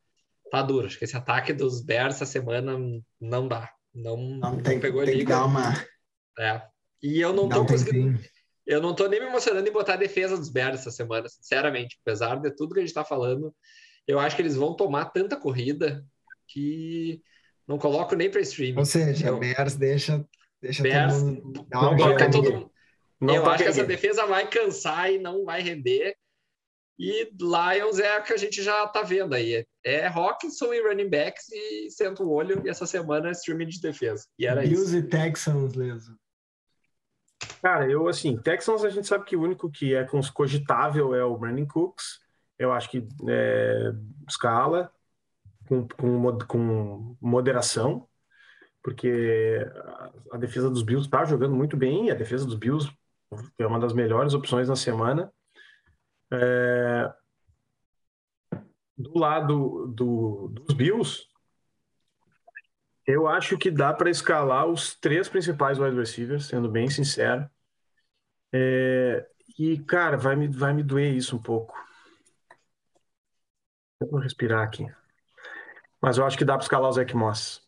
[0.51, 0.87] tá duro.
[0.87, 2.79] Acho que esse ataque dos Bears essa semana
[3.21, 3.71] não dá.
[3.93, 5.35] Não, Não, tem, não pegou tem que liga.
[5.35, 5.73] dar uma.
[6.39, 6.63] É.
[7.03, 8.19] E eu não dar tô conseguindo.
[8.19, 8.34] tempinho.
[8.67, 11.99] Eu não tô nem me emocionando em botar a defesa dos Bears essa semana, sinceramente.
[12.05, 13.55] Apesar de tudo que a gente tá falando,
[14.07, 16.05] eu acho que eles vão tomar tanta corrida
[16.49, 17.21] que
[17.67, 18.79] não coloco nem para streaming.
[18.79, 20.25] Ou seja, Eu- Bears deixa,
[20.61, 21.67] deixa Bears- todo mundo.
[21.71, 22.31] Não olhada.
[22.31, 22.71] todo mundo.
[23.21, 26.15] Não eu acho que essa defesa vai cansar e não vai render.
[26.99, 29.67] E Lions é a que a gente já tá vendo aí.
[29.85, 32.63] É Hawkinson e running backs e senta o olho.
[32.65, 34.25] E essa semana é streaming de defesa.
[34.39, 34.97] E era Bills isso.
[34.99, 36.17] e Texans, Leso.
[37.63, 41.37] Cara, eu assim, Texans a gente sabe que o único que é cogitável é o
[41.37, 42.21] Brandon Cooks.
[42.59, 43.93] Eu acho que é,
[44.29, 44.93] escala
[45.67, 48.07] com, com, com moderação,
[48.83, 49.59] porque
[50.31, 52.11] a, defesa dos Bills está jogando muito bem.
[52.11, 52.91] A defesa dos Bills
[53.59, 55.33] é uma das melhores opções na semana.
[56.31, 57.13] É,
[58.97, 61.27] do lado do, dos Bills,
[63.07, 67.49] eu acho que dá para escalar os três principais wide receivers, sendo bem sincero.
[68.53, 69.27] É,
[69.59, 71.75] e, cara, vai me, vai me doer isso um pouco.
[74.01, 74.87] Eu vou respirar aqui.
[76.01, 77.63] Mas eu acho que dá para escalar o Zach Moss.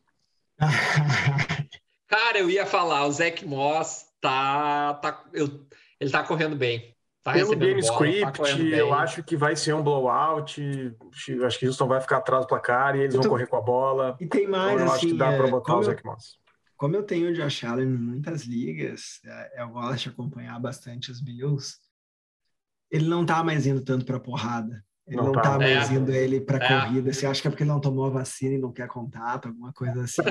[2.08, 4.94] Cara, eu ia falar, o Zach Moss tá.
[4.94, 5.66] tá eu,
[6.00, 6.95] ele tá correndo bem.
[7.26, 10.62] Tá Pelo game bola, tá script, eu acho que vai ser um blowout.
[11.44, 13.56] Acho que Houston vai ficar atrás do placar e eles Eu vão tô- correr com
[13.56, 14.16] a bola.
[14.20, 15.82] E tem Então, mais, eu acho assim, que dá para é, botar o como, eu,
[15.82, 16.38] Zach Moss.
[16.76, 21.10] como eu tenho o Josh Allen em muitas ligas, é, eu gosto de acompanhar bastante
[21.10, 21.78] os Bills,
[22.92, 24.84] ele não tá mais indo tanto pra porrada.
[25.04, 25.40] Ele Não não, tá.
[25.42, 25.94] tá mais É.
[25.94, 26.80] indo ele pra É.
[26.80, 27.12] corrida.
[27.12, 29.72] Você acha que é porque ele não tomou a vacina e não quer contato, alguma
[29.72, 30.22] coisa assim.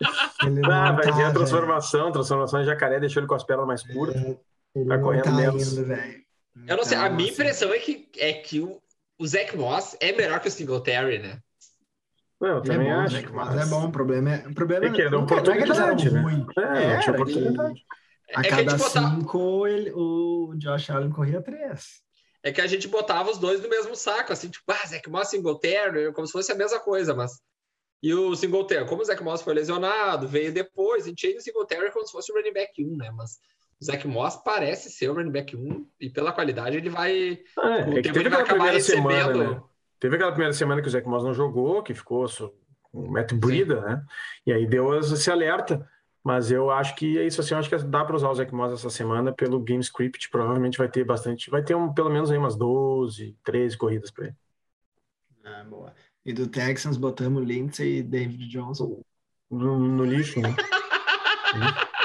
[0.00, 1.34] mas ele não Ah, vai tá, a velho.
[1.34, 4.22] transformação, transformação em jacaré, deixou ele com as pernas mais curtas.
[4.22, 4.38] É,
[4.74, 5.72] ele Tá não correndo tá menos.
[5.72, 6.22] indo, velho.
[6.66, 8.80] Eu não sei, a Então, minha assim, impressão é que, é que o,
[9.18, 11.38] o Zach Moss é melhor que o Singletary, né?
[12.40, 13.14] Eu Ele é também bom, acho.
[13.16, 13.86] Zach Moss é bom.
[13.88, 14.48] O problema é.
[14.48, 16.20] O problema É que não, não é eram oportunidade, né?
[16.20, 17.86] É, não tinha oportunidade.
[18.34, 22.02] A É que a cada gente botar- cinco, ele, o Josh Allen corria três.
[22.42, 25.28] É que a gente botava os dois no mesmo saco, assim, tipo, ah, Zach Moss
[25.28, 27.32] Singletary, como se fosse a mesma coisa, mas.
[28.00, 31.40] E o Singletary, como o Zach Moss foi lesionado, veio depois, a gente tinha o
[31.40, 33.10] Singletary como se fosse o running back 1, né?
[33.10, 33.38] Mas
[33.80, 37.40] o Zach Moss parece ser o running back 1 e pela qualidade ele vai.
[37.58, 39.50] É, o é que tempo teve ele vai aquela acabar primeira semana, recebendo.
[39.50, 39.62] né?
[40.00, 42.26] Teve aquela primeira semana que o Zach Moss não jogou, que ficou
[42.82, 44.04] com o Matt Brida, né?
[44.46, 45.88] E aí deu esse alerta.
[46.24, 48.52] Mas eu acho que é isso assim, eu acho que dá para usar o Zach
[48.52, 52.30] Moss essa semana pelo game script, provavelmente vai ter bastante, vai ter um, pelo menos
[52.30, 54.36] aí umas 12, 13 corridas para ele.
[55.44, 55.94] Ah, boa.
[56.26, 59.00] E do Texans botamos Lindsay e David Johnson.
[59.50, 60.54] No, no lixo, né?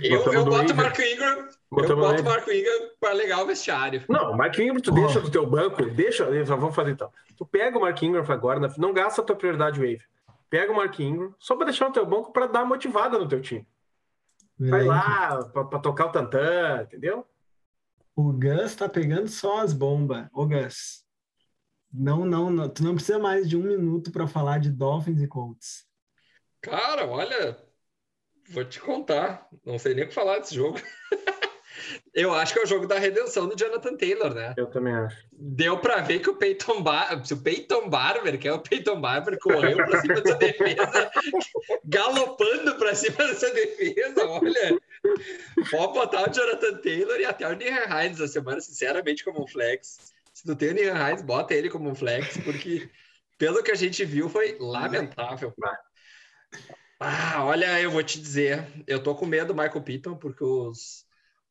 [0.00, 0.76] Eu, eu boto o.
[0.76, 4.04] Marco Ingram, eu boto o Marco Ingram para legar o vestiário.
[4.08, 4.94] Não, o Mark Ingram tu Oh.
[4.94, 7.12] deixa do teu banco, deixa, vamos fazer então.
[7.36, 10.02] Tu pega o Mark Ingram agora, não gasta a tua prioridade wave.
[10.50, 13.40] Pega o Mark Ingram só para deixar no teu banco para dar motivada no teu
[13.40, 13.66] time.
[14.58, 17.26] Vai lá para tocar o tantã, entendeu?
[18.14, 20.26] O Gus tá pegando só as bombas.
[20.32, 21.04] Ô, Gus.
[21.92, 22.68] Não, não, não.
[22.68, 25.84] Tu não precisa mais de um minuto para falar de Dolphins e Colts.
[26.60, 27.56] Cara, olha,
[28.48, 30.80] vou te contar, não sei nem o que falar desse jogo.
[32.14, 34.54] Eu acho que é o jogo da redenção do Jonathan Taylor, né?
[34.56, 35.16] Eu também acho.
[35.32, 37.24] Deu pra ver que o Peyton, Bar...
[37.26, 41.10] se o Peyton Barber, que é o Peyton Barber, correu pra cima dessa defesa,
[41.84, 44.80] galopando pra cima dessa defesa, olha.
[45.70, 49.46] Pode botar o Jonathan Taylor e até o Nihan Hines essa semana, sinceramente, como um
[49.46, 50.12] flex.
[50.32, 52.88] Se não tem o Nihan Hines, bota ele como um flex, porque
[53.36, 55.52] pelo que a gente viu foi lamentável.
[57.06, 61.04] Ah, olha, eu vou te dizer, eu tô com medo do Michael Pittman, porque os,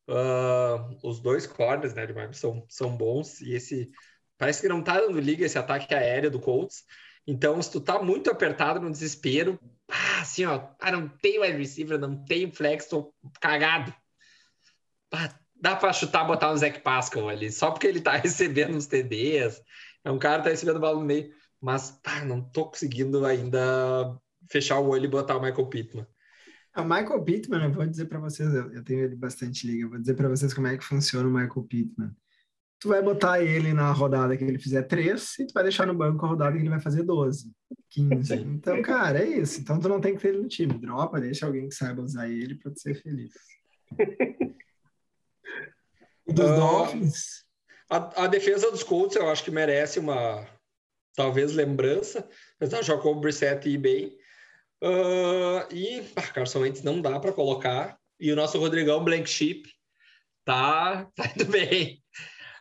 [0.08, 3.88] ah, os dois corners, né, de Miami são, são bons, e esse
[4.36, 6.82] parece que não tá dando liga esse ataque aéreo do Colts.
[7.24, 9.56] Então, se tu tá muito apertado no desespero,
[9.88, 13.94] ah, assim, ó, ah, não tem wide receiver, não tem flex, tô cagado.
[15.12, 18.86] Ah, dá pra chutar, botar um Zach Pascal ali, só porque ele tá recebendo uns
[18.88, 19.62] TDs,
[20.02, 24.18] é um cara que tá recebendo bola no meio, mas ah, não tô conseguindo ainda
[24.50, 26.06] fechar o olho e botar o Michael Pittman.
[26.76, 29.98] O Michael Pittman, eu vou dizer para vocês, eu, tenho ele bastante liga, eu vou
[29.98, 32.10] dizer para vocês como é que funciona o Michael Pittman.
[32.80, 35.94] Tu vai botar ele na rodada que ele fizer 3 e tu vai deixar no
[35.94, 37.50] banco a rodada que ele vai fazer 12,
[37.90, 38.34] 15.
[38.34, 39.60] Então, cara, é isso.
[39.60, 40.76] Então tu não tem que ter ele no time.
[40.76, 43.32] Dropa, deixa alguém que saiba usar ele para ser feliz.
[46.26, 47.44] E dos Ah, Dolphins?
[47.90, 50.46] A, a defesa dos Colts eu acho que merece uma
[51.14, 54.16] talvez lembrança, apesar de Jacob Brissett ir bem.
[54.82, 57.98] Ah, e ah, Carson Wentz não dá para colocar.
[58.18, 59.70] E o nosso Rodrigão Blank Chip
[60.44, 62.02] tá, tá indo bem.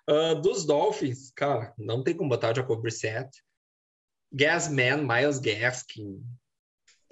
[0.08, 3.30] Ah, dos Dolphins, cara, não tem como botar o Jacob Brissett.
[4.32, 6.24] Gasman, Miles Gaskin.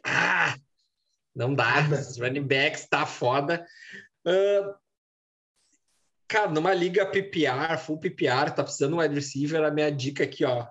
[0.04, 0.58] Ah!
[1.34, 1.88] Não dá.
[1.90, 3.66] Os running backs tá foda.
[4.26, 4.76] Ah,
[6.32, 10.24] Cara, numa liga PPR, full PPR, tá precisando de um wide receiver, a minha dica
[10.24, 10.66] aqui, ó.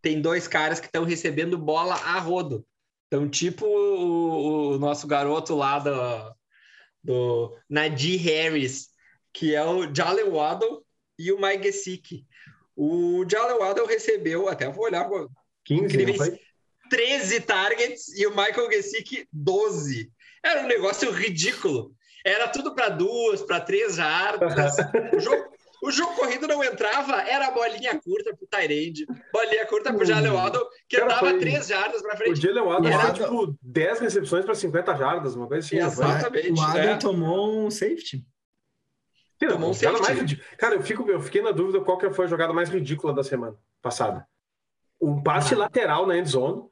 [0.00, 2.64] Tem dois caras que estão recebendo bola a rodo.
[3.14, 6.34] Então, tipo o, o nosso garoto lá do,
[7.00, 8.88] do Najee Harris,
[9.32, 10.84] que é o Jalen Waddle
[11.16, 12.26] e o Mike Gesicki.
[12.74, 15.08] O Jalen Waddle recebeu, até vou olhar,
[15.64, 16.16] 15, não Incríveis.
[16.16, 16.40] foi?
[16.90, 20.10] 13 targets e o Michael Gesicki 12.
[20.44, 21.94] Era um negócio ridículo.
[22.26, 24.74] Era tudo para duas, para três jardas.
[25.14, 25.53] O jogo,
[25.86, 30.66] o jogo corrido não entrava, era bolinha curta pro Tyrande, bolinha curta pro Jalen Waddle,
[30.88, 32.40] que Cara, andava foi- três jardas para O frente.
[32.40, 35.76] Jalen Waddle era- tipo 10 recepções para 50 jardas, uma coisa assim.
[35.78, 36.52] Exatamente.
[36.52, 36.96] O Adam é.
[36.96, 38.24] tomou um safety.
[39.38, 40.00] Tomou um safety.
[40.02, 43.12] mais Cara, eu, fico, eu fiquei na dúvida qual que foi a jogada mais ridícula
[43.12, 44.26] da semana passada.
[45.00, 45.58] Um passe Ah.
[45.58, 46.62] lateral na endzone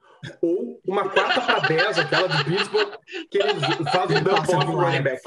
[0.40, 2.94] ou uma quarta para 10, aquela do Pittsburgh,
[3.30, 5.20] que ele faz o Ele dump off running back.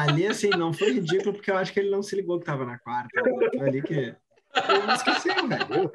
[0.00, 2.64] Ali assim, não foi ridículo, porque eu acho que ele não se ligou que tava
[2.64, 3.08] na quarta.
[3.22, 3.94] Foi ali que.
[3.94, 5.92] Ele não esqueceu, velho.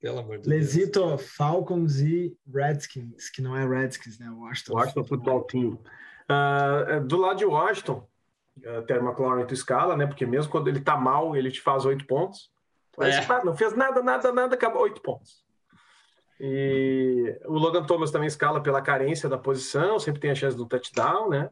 [0.00, 0.60] Pelo amor de Deus.
[0.60, 4.28] Lesito, Falcons e Redskins, que não é Redskins, né?
[4.30, 4.74] Washington.
[4.74, 5.78] Washington Football Team.
[6.28, 8.08] Ah, do lado de Washington,
[8.58, 10.06] uh, Terry McLaurin tu escala, né?
[10.06, 12.50] Porque mesmo quando ele tá mal, ele te faz oito pontos.
[12.96, 13.44] Mas, É.
[13.44, 15.42] não fez nada, nada, nada, acabou oito pontos.
[16.40, 20.66] E o Logan Thomas também escala pela carência da posição, sempre tem a chance do
[20.66, 21.50] touchdown, né?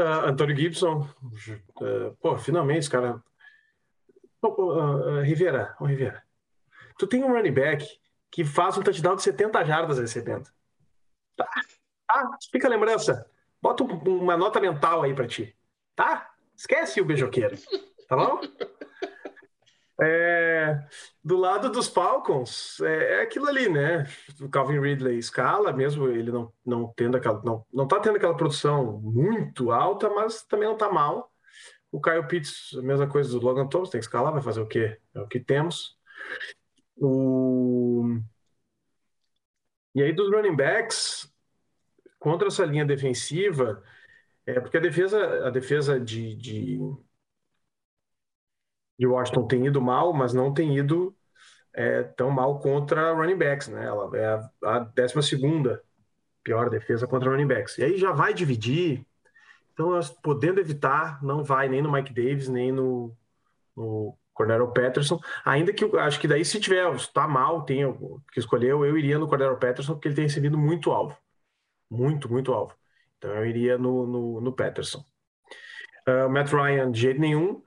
[0.00, 1.08] Ah, Antônio Gibson,
[1.82, 3.20] ah, pô, finalmente, cara.
[4.44, 6.22] Ah, Rivera, ô Rivera,
[6.96, 7.84] tu tem um running back
[8.30, 10.48] que faz um touchdown de 70 jardas recebendo.
[12.08, 13.28] Ah, fica a lembrança.
[13.60, 15.56] Bota um- uma nota mental aí pra ti.
[15.96, 16.30] Tá?
[16.56, 17.56] Esquece o beijoqueiro.
[18.08, 18.40] Tá bom?
[20.00, 20.78] É,
[21.24, 24.04] do lado dos Falcons, é, é aquilo ali, né?
[24.40, 27.42] O Calvin Ridley escala, mesmo ele não, não tendo aquela.
[27.42, 31.32] Não, não tá tendo aquela produção muito alta, mas também não tá mal.
[31.90, 34.68] O Kyle Pitts, a mesma coisa do Logan Thomas, tem que escalar, vai fazer o
[34.68, 34.98] quê?
[35.14, 35.96] É o que temos.
[36.96, 38.18] O...
[39.94, 41.32] E aí, dos running backs,
[42.18, 43.82] contra essa linha defensiva,
[44.46, 46.78] é porque a defesa, a defesa de, de,
[48.98, 51.14] de Washington tem ido mal, mas não tem ido
[51.72, 53.84] é, tão mal contra running backs, né?
[53.84, 55.80] Ela é a, a 12
[56.42, 57.78] pior defesa contra running backs.
[57.78, 59.06] E aí já vai dividir.
[59.72, 63.16] Então, podendo evitar, não vai nem no Mike Davis, nem no,
[63.76, 65.20] no Cordero Patterson.
[65.44, 67.84] Ainda que eu acho que daí, se tiver, está mal, tem
[68.32, 71.16] que escolher, eu iria no Cordero Patterson, porque ele tem recebido muito alvo.
[71.88, 72.74] Muito, muito alvo.
[73.18, 75.04] Então eu iria no, no, no Patterson.
[76.08, 77.62] Uh, Matt Ryan, de jeito nenhum,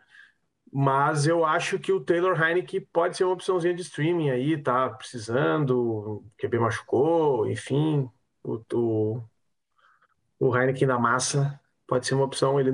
[0.72, 4.90] mas eu acho que o Taylor Heineke pode ser uma opçãozinha de streaming aí, tá
[4.90, 8.10] precisando, o QB machucou, enfim,
[8.42, 9.24] o, o,
[10.40, 12.58] o Heineken na massa pode ser uma opção.
[12.58, 12.72] Ele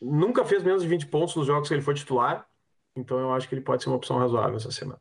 [0.00, 2.46] nunca fez menos de 20 pontos nos jogos que ele foi titular,
[2.94, 5.00] então eu acho que ele pode ser uma opção razoável essa semana.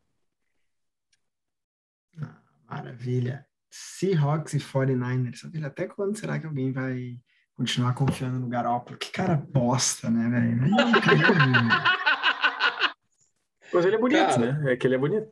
[2.20, 3.46] Ah, maravilha.
[3.70, 5.38] Seahawks e 49ers.
[5.38, 7.20] Sabe, Até quando será que alguém vai
[7.56, 8.98] continuar confiando no Garoppolo?
[8.98, 10.68] Que cara bosta, né, velho?
[10.68, 10.92] Não,
[13.74, 14.54] Mas ele é bonito, Cara.
[14.54, 14.74] né?
[14.74, 15.32] É que ele é bonito.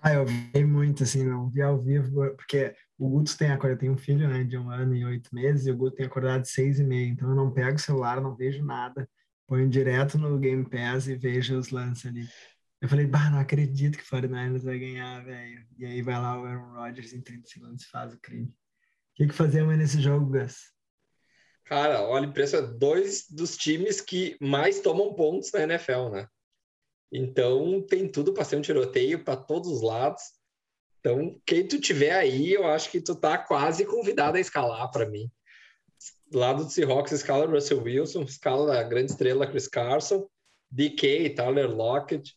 [0.00, 3.90] Ah, eu vi muito, assim, não vi ao vivo, porque o Guto tem acordado, tem
[3.90, 6.48] um filho, né, de um ano e oito meses, e o Guto tem acordado de
[6.48, 9.08] seis e meia, então eu não pego o celular, não vejo nada,
[9.46, 12.26] ponho direto no Game Pass e vejo os lances ali.
[12.80, 15.64] Eu falei, bah, não acredito que o 49ers vai ganhar, velho.
[15.78, 18.48] E aí vai lá o Aaron Rodgers em 30 segundos e faz o crime.
[18.48, 18.54] O
[19.14, 20.72] que que fazemos nesse jogo, Gus?
[21.64, 26.26] Cara, olha, impressa dois dos times que mais tomam pontos na NFL, né?
[27.12, 30.22] Então tem tudo para ser um tiroteio para todos os lados.
[30.98, 35.08] Então, quem tu tiver aí, eu acho que tu tá quase convidado a escalar para
[35.08, 35.30] mim.
[36.30, 40.26] Do lado do Seahawks, escala Russell Wilson, escala a grande estrela Chris Carson,
[40.70, 42.34] DK, Tyler Lockett.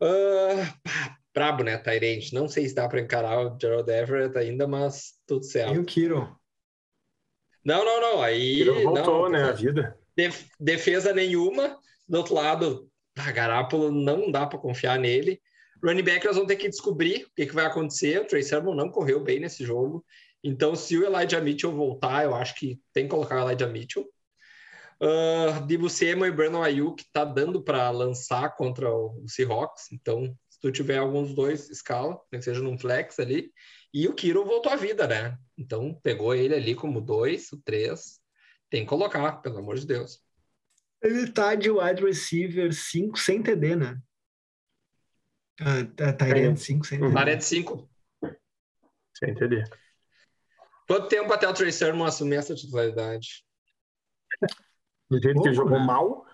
[0.00, 2.32] Ah, pá, brabo, né, Tyrant?
[2.32, 5.74] Não sei se dá para encarar o Gerald Everett ainda, mas tudo certo.
[5.74, 6.36] E o Kiro?
[7.64, 8.22] Não, não, não.
[8.22, 8.60] Aí.
[8.60, 9.44] Ele voltou, não, né?
[9.44, 9.96] A vida.
[10.16, 11.78] Def- defesa nenhuma.
[12.08, 15.40] Do outro lado, a Garápolo não dá para confiar nele.
[15.82, 18.20] Running back, nós vamos ter que descobrir o que, que vai acontecer.
[18.20, 20.04] O Trey Sermon não correu bem nesse jogo.
[20.42, 24.08] Então, se o Elijah Mitchell voltar, eu acho que tem que colocar o Elijah Mitchell.
[25.00, 30.60] Uh, Dibu Samuel e Brandon Ayuk tá dando para lançar contra o Seahawks, então se
[30.60, 33.52] tu tiver alguns dois, escala, nem que seja num flex ali.
[33.94, 35.38] E o Kiro voltou à vida, né?
[35.56, 38.18] Então pegou ele ali como dois, o três.
[38.68, 40.20] Tem que colocar, pelo amor de Deus.
[41.02, 43.98] Ele tá de wide receiver 5 sem TD, né?
[45.60, 47.12] Ah, tá Tyrant 5 sem TD.
[47.14, 47.90] Tyrant 5.
[49.16, 49.64] Sem entender.
[50.86, 53.44] Quanto tempo até o Trey Sermon assumir essa titularidade?
[55.10, 55.84] Do jeito que ele jogou né?
[55.84, 56.24] mal,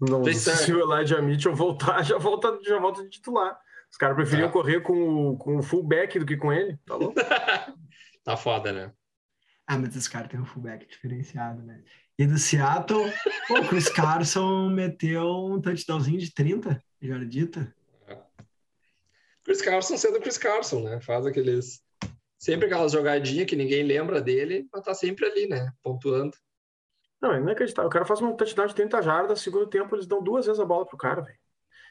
[0.00, 0.32] não, é.
[0.32, 3.58] se o Elijah Mitchell voltar, já volta, já volta de titular.
[3.90, 4.52] Os caras preferiam É.
[4.52, 6.76] correr com, o- com o fullback do que com ele.
[6.86, 7.14] Tá louco?
[8.24, 8.92] Tá foda, né?
[9.66, 11.82] Ah, mas esse cara tem um fullback diferenciado, né?
[12.18, 13.12] E do Seattle,
[13.46, 17.72] pô, o Chris Carson meteu um touchdownzinho de 30, jardita.
[19.44, 21.00] Chris Carson sendo Chris Carson, né?
[21.00, 21.80] Faz aqueles.
[22.36, 25.72] Sempre aquelas jogadinhas que ninguém lembra dele, mas tá sempre ali, né?
[25.82, 26.36] Pontuando.
[27.20, 27.88] Não, é inacreditável.
[27.88, 30.64] O cara faz um touchdown de 30 jardas, segundo tempo eles dão duas vezes a
[30.64, 31.38] bola pro cara, velho.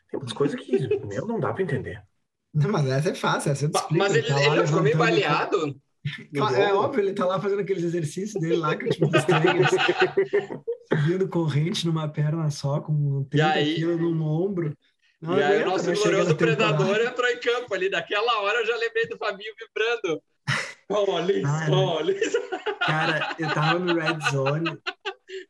[0.10, 2.02] Tem umas coisas que, meu, não dá pra entender.
[2.54, 3.96] Não, mas essa é fácil, essa explico.
[3.96, 5.82] Mas ele, tá ele não ficou meio baleado.
[6.58, 9.78] É óbvio, ele tá lá fazendo aqueles exercícios dele lá que eu te mostrei, assim,
[10.94, 14.76] subindo corrente numa perna só, com 30 aí- quilos no ombro.
[15.22, 15.86] Não e aí o nosso?
[15.86, 17.90] Chega glorioso predador entrou em campo ali.
[17.90, 20.22] Daquela hora eu já lembrei do Fabinho vibrando.
[20.88, 21.66] Collins, Cara.
[21.66, 22.34] Collins.
[22.86, 24.70] Cara, eu tava no Red Zone.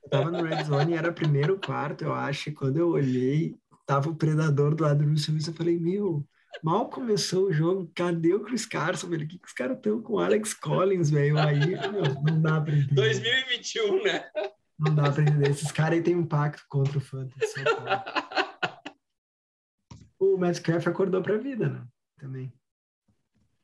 [0.04, 2.50] Eu tava no Red Zone e era primeiro quarto, eu acho.
[2.50, 5.52] E quando eu olhei, tava o predador do lado do Wilson Wilson.
[5.52, 6.26] Eu falei, meu,
[6.64, 9.26] mal começou o jogo, cadê o Chris Carson, velho?
[9.26, 11.38] O que, que os caras estão com o Alex Collins, velho?
[11.38, 12.96] Aí, meu, não dá pra entender.
[12.96, 14.30] 2021, né?
[14.78, 15.50] Não dá pra entender.
[15.50, 17.64] Esses caras aí têm um pacto contra o Fantasy.
[20.20, 21.84] o Metcalf acordou pra vida, né?
[22.20, 22.52] Também.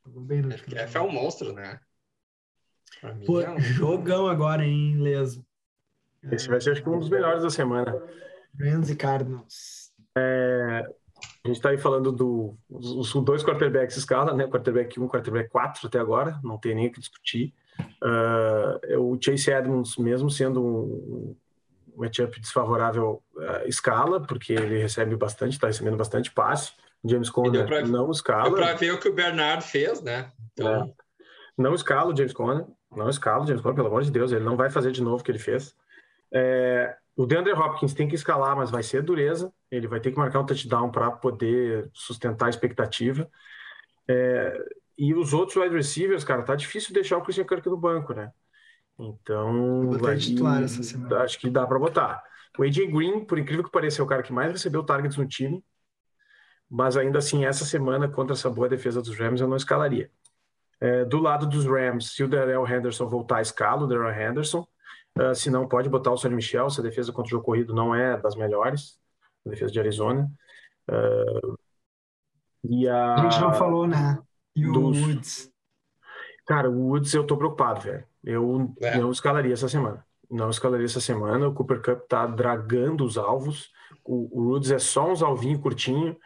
[0.05, 1.79] Jogou bem no último Metcalf é um monstro, né?
[3.25, 5.45] Pô, é um- jogão agora, hein, Leso?
[6.31, 7.91] Esse vai ser, acho que, um dos melhores da semana.
[8.57, 9.91] Rams e Cardinals.
[11.45, 14.47] A gente tá aí falando do, os, os dois quarterbacks escala, né?
[14.47, 17.53] Quarterback 1, quarterback 4 até agora, não tem nem o que discutir.
[18.01, 21.35] Ah, o Chase Edmonds, mesmo sendo um,
[21.93, 26.71] um matchup desfavorável, ah, escala, porque ele recebe bastante, tá recebendo bastante passe.
[27.03, 28.55] James Conner pra- não Deu escala.
[28.55, 30.31] pra ver o que o Bernard fez, né?
[30.53, 31.03] Então, É.
[31.57, 32.65] Não escala o James Conner.
[32.95, 34.31] Não escala o James Conner, pelo amor de Deus.
[34.31, 35.75] Ele não vai fazer de novo o que ele fez.
[36.33, 39.53] É, o DeAndre Hopkins tem que escalar, mas vai ser dureza.
[39.69, 43.29] Ele vai ter que marcar um touchdown para poder sustentar a expectativa.
[44.07, 44.57] É,
[44.97, 48.31] e os outros wide receivers, cara, tá difícil deixar o Christian Kirk no banco, né?
[48.99, 51.19] Então, vai- titular essa semana.
[51.23, 52.23] acho que dá para botar.
[52.57, 55.27] O AJ Green, por incrível que pareça, é o cara que mais recebeu targets no
[55.27, 55.63] time.
[56.69, 60.11] Mas ainda assim, essa semana, contra essa boa defesa dos Rams, eu não escalaria.
[60.79, 64.67] É, do lado dos Rams, se o Darrell Henderson voltar, escala o Darrell Henderson.
[65.15, 67.73] Ah, se não, pode botar o Sonny Michel, se a defesa contra o jogo corrido
[67.73, 68.97] não é das melhores,
[69.45, 70.29] a defesa de Arizona.
[70.89, 71.55] Ah,
[72.63, 73.15] e a...
[73.15, 74.19] A gente não falou, né?
[74.55, 75.51] E o Dos- Woods.
[76.45, 78.05] Cara, o Woods eu tô preocupado, velho.
[78.23, 78.97] Eu É.
[78.97, 80.05] não escalaria essa semana.
[80.29, 81.47] Não escalaria essa semana.
[81.47, 83.69] O Cooper Cup tá dragando os alvos.
[84.03, 86.17] O, o Woods é só uns alvinhos curtinho.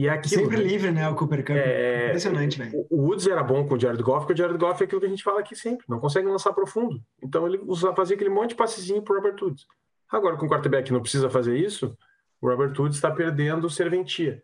[0.00, 0.62] E é aquilo, Sempre né?
[0.62, 1.06] livre, né?
[1.10, 1.56] O Cooper Cup.
[1.56, 2.86] É, Impressionante, velho.
[2.88, 5.06] O Woods era bom com o Jared Goff, porque o Jared Goff é aquilo que
[5.06, 7.02] a gente fala aqui sempre, não consegue lançar profundo.
[7.22, 9.66] Então ele usa, fazia aquele monte de passezinho pro Robert Woods.
[10.08, 11.94] Agora, com o quarterback não precisa fazer isso,
[12.40, 14.42] o Robert Woods está perdendo serventia.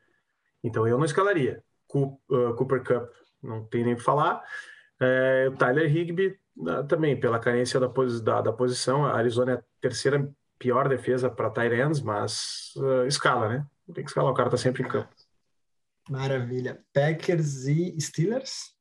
[0.62, 1.62] Então eu não escalaria.
[1.94, 3.10] Uh, Cooper Cup
[3.42, 4.42] não tem nem o que falar.
[5.00, 6.38] É, o Tyler Higby
[6.68, 7.86] ah, também, pela carência da,
[8.22, 13.48] da, da posição, a Arizona é a terceira pior defesa para Tyrants, mas ah, escala,
[13.48, 13.66] né?
[13.94, 15.08] Tem que escalar, o cara tá sempre em campo.
[16.08, 16.84] Maravilha.
[16.92, 18.76] Packers e Steelers?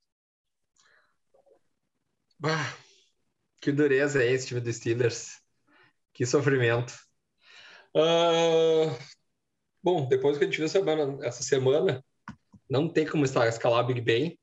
[2.39, 2.77] bah,
[3.59, 5.39] que dureza é esse time dos Steelers.
[6.13, 6.93] Que sofrimento.
[7.95, 8.97] Ah,
[9.81, 12.03] bom, depois que a gente viu semana, essa semana,
[12.69, 14.39] não tem como escalar Big Ben.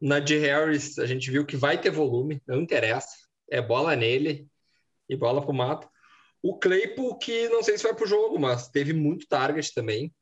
[0.00, 3.16] O Najee Harris, a gente viu que vai ter volume, não interessa.
[3.50, 4.48] É bola nele
[5.08, 5.88] e bola pro mato.
[6.42, 10.14] O Claypool, que não sei se vai pro jogo, mas teve muito target também.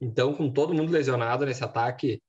[0.00, 2.22] Então, com todo mundo lesionado nesse ataque,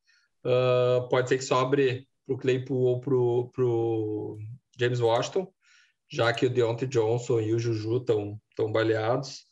[0.43, 4.37] ah, pode ser que sobre pro Claypool ou pro, pro
[4.79, 5.47] James Washington,
[6.09, 9.45] já que o Deontay Johnson e o Juju estão tão baleados.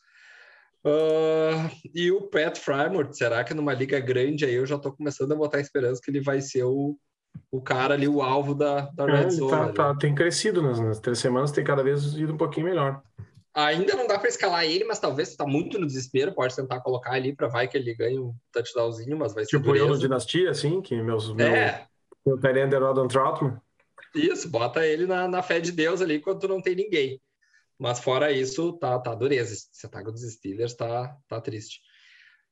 [0.84, 5.32] Ah, e o Pat Frymore, será que numa liga grande aí eu já estou começando
[5.32, 6.96] a botar esperança que ele vai ser o,
[7.50, 9.50] o cara ali, o alvo da, da É, Red ele Zone?
[9.50, 13.02] tá- tá- tem crescido nas, nas três semanas, tem cada vez ido um pouquinho melhor.
[13.52, 17.12] Ainda não dá para escalar ele, mas talvez está muito no desespero, pode tentar colocar
[17.12, 20.00] ali para vai que ele ganhe um touchdownzinho, mas vai ser Tipo eu no dureza.
[20.00, 21.86] Dinastia, assim, que meus, meu, É,
[22.24, 23.60] meu Tyrande é o Rodon Troutman.
[24.14, 27.20] Isso, bota ele na, na fé de Deus ali quando não tem ninguém.
[27.78, 29.54] Mas fora isso, tá, tá dureza.
[29.54, 31.80] Esse ataque dos Steelers tá, tá triste.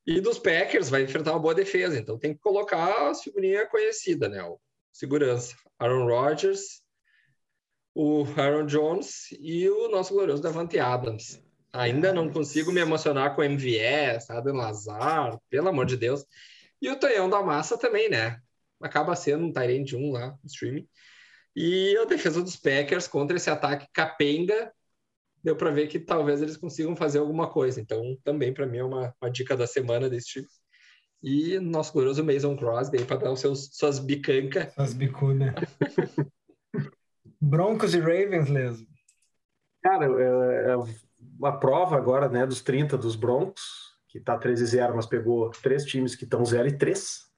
[0.07, 4.31] E dos Packers vai enfrentar uma boa defesa, então tem que colocar as figurinhas conhecidas,
[4.31, 4.43] né?
[4.43, 4.59] O
[4.91, 5.55] segurança.
[5.79, 6.83] Aaron Rodgers,
[8.01, 11.43] o Aaron Jones e o nosso glorioso Davante Adams.
[11.73, 16.25] Ainda não consigo me emocionar com o MVS, Adam Lazar, pelo amor de Deus.
[16.81, 18.41] E o Tonhão da Massa também, né?
[18.81, 20.87] Acaba sendo um Tyrant 1 lá no streaming.
[21.57, 24.73] E a defesa dos Packers contra esse ataque capenga,
[25.43, 27.81] deu para ver que talvez eles consigam fazer alguma coisa.
[27.81, 30.49] Então, também para mim é uma, uma, dica da semana desse tipo.
[31.21, 34.73] E nosso glorioso Mason Crosby para dar os seus, suas bicancas.
[34.73, 35.53] Suas bicunas.
[37.41, 38.87] Broncos e Ravens, Leso.
[39.83, 40.77] Cara, é, é
[41.39, 45.85] uma prova agora, né, dos 30 dos Broncos, que tá 13 0, mas pegou três
[45.85, 47.29] times que estão 0 e 3.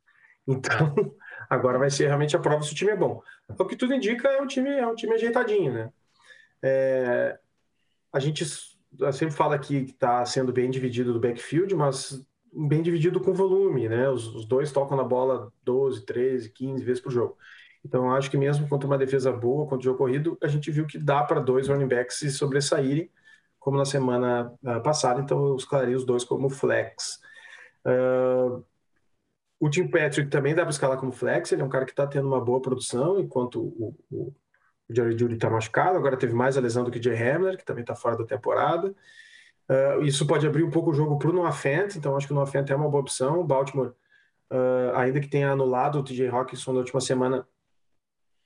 [0.48, 0.94] Então,
[1.48, 3.22] agora vai ser realmente a prova se o time é bom.
[3.58, 5.92] O que tudo indica é um time, é um time ajeitadinho, né?
[6.62, 7.38] É,
[8.12, 13.20] a gente sempre fala aqui que está sendo bem dividido do backfield, mas bem dividido
[13.20, 14.08] com volume, né?
[14.08, 17.36] Os, os, dois tocam na bola 12, 13, 15 vezes por jogo.
[17.84, 20.86] Então, acho que mesmo contra uma defesa boa, contra o jogo corrido, a gente viu
[20.86, 23.10] que dá para dois running backs se sobressaírem,
[23.58, 25.20] como na semana uh, passada.
[25.20, 27.20] Então, eu escalaria os dois como flex.
[27.86, 28.64] Uh,
[29.58, 32.06] o Tim Patrick também dá para escalar como flex, ele é um cara que está
[32.06, 34.34] tendo uma boa produção, enquanto o, o
[34.90, 37.56] o Jerry Judy está machucado, agora teve mais a lesão do que o Jay Hamler,
[37.56, 38.92] que também está fora da temporada.
[39.68, 42.32] Uh, isso pode abrir um pouco o jogo para o Noah Fent, então acho que
[42.32, 43.38] o Noah Fent é uma boa opção.
[43.38, 43.92] O Baltimore,
[44.50, 47.46] uh, ainda que tenha anulado o TJ Hawkinson na última semana,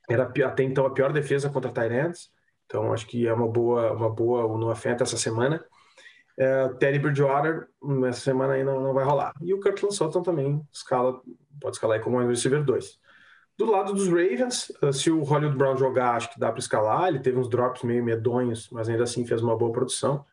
[0.09, 2.30] era até então a pior defesa contra Tyrants,
[2.66, 5.64] então acho que é uma boa, uma boa o Noah essa semana.
[6.36, 7.68] Uh, Teddy Bridgewater,
[8.09, 9.32] essa semana aí não, não vai rolar.
[9.40, 11.20] E o Kirtland Sutton também escala,
[11.61, 12.98] pode escalar aí como um receiver 2.
[13.57, 17.09] Do lado dos Ravens, eh, se o Hollywood Brown jogar, acho que dá para escalar.
[17.09, 20.26] Ele teve uns drops meio medonhos, mas ainda assim fez uma boa produção.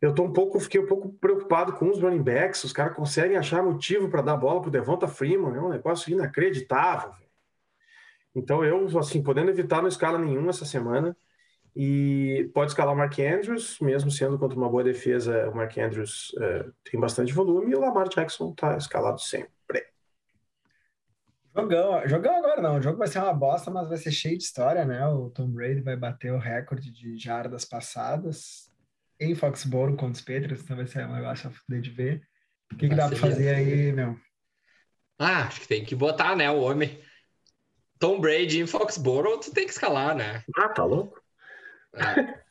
[0.00, 2.64] Eu tô um pouco, fiquei um pouco preocupado com os running backs.
[2.64, 5.54] Os caras conseguem achar motivo para dar bola para o Devonta Freeman.
[5.54, 7.12] É um negócio inacreditável.
[8.34, 11.16] Então eu, assim, podendo evitar não escala nenhuma essa semana.
[11.74, 16.30] E pode escalar o Mark Andrews, mesmo sendo contra uma boa defesa, o Mark Andrews
[16.38, 19.50] é, tem bastante volume e o Lamar Jackson está escalado sempre.
[21.54, 24.44] Jogão, jogão agora não, o jogo vai ser uma bosta, mas vai ser cheio de
[24.44, 25.06] história, né?
[25.06, 28.70] O Tom Brady vai bater o recorde de jardas passadas
[29.20, 32.22] em Foxborough contra os Patriots, então vai ser um negócio a fuder de ver.
[32.72, 34.16] O que, que dá para fazer aí, meu?
[35.18, 36.98] Ah, acho que tem que botar, né, o homem.
[38.02, 40.42] Tom Brady em Foxborough, tu tem que escalar, né?
[40.56, 41.22] Ah, tá louco?
[41.94, 42.42] É.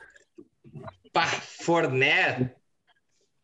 [1.11, 2.55] Pá, Fornet,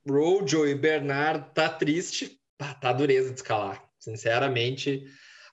[0.10, 2.42] Rojo e Bernard tá triste.
[2.58, 3.84] Pá, tá dureza de escalar.
[4.00, 5.04] Sinceramente,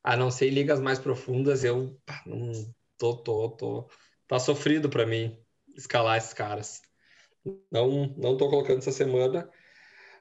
[0.00, 2.52] a não ser em ligas mais profundas, eu não
[2.96, 3.90] tô, tô, tô,
[4.28, 5.36] tá sofrido para mim
[5.76, 6.80] escalar esses caras.
[7.68, 9.50] Não, não tô colocando essa semana.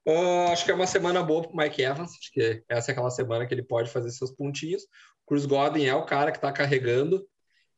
[0.04, 3.12] Uh, acho que é uma semana boa para Mike Evans, acho que essa é aquela
[3.12, 4.82] semana que ele pode fazer seus pontinhos.
[5.26, 7.26] Cruz Godwin é o cara que está carregando.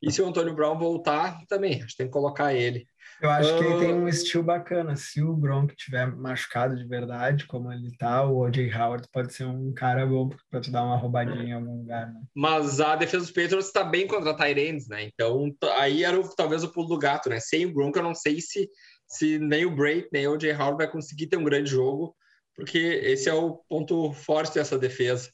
[0.02, 2.86] E se o Antônio Brown voltar, também, acho que tem que colocar ele.
[3.22, 4.96] Eu acho que ele tem um estilo bacana.
[4.96, 8.72] Se o Gronk tiver machucado de verdade, como ele tá, o O.J.
[8.76, 12.12] Howard pode ser um cara bom para te dar uma roubadinha em algum lugar.
[12.14, 12.22] Né?
[12.36, 15.04] Mas a defesa dos Patriots está bem contra a Tyrands, né?
[15.04, 17.40] Então aí era o, talvez o pulo do gato, né?
[17.40, 18.70] Sem o Gronk, eu não sei se,
[19.08, 20.54] se nem o Brait, nem o O.J.
[20.54, 22.16] Howard vai conseguir ter um grande jogo,
[22.56, 25.30] porque esse é o ponto forte dessa defesa.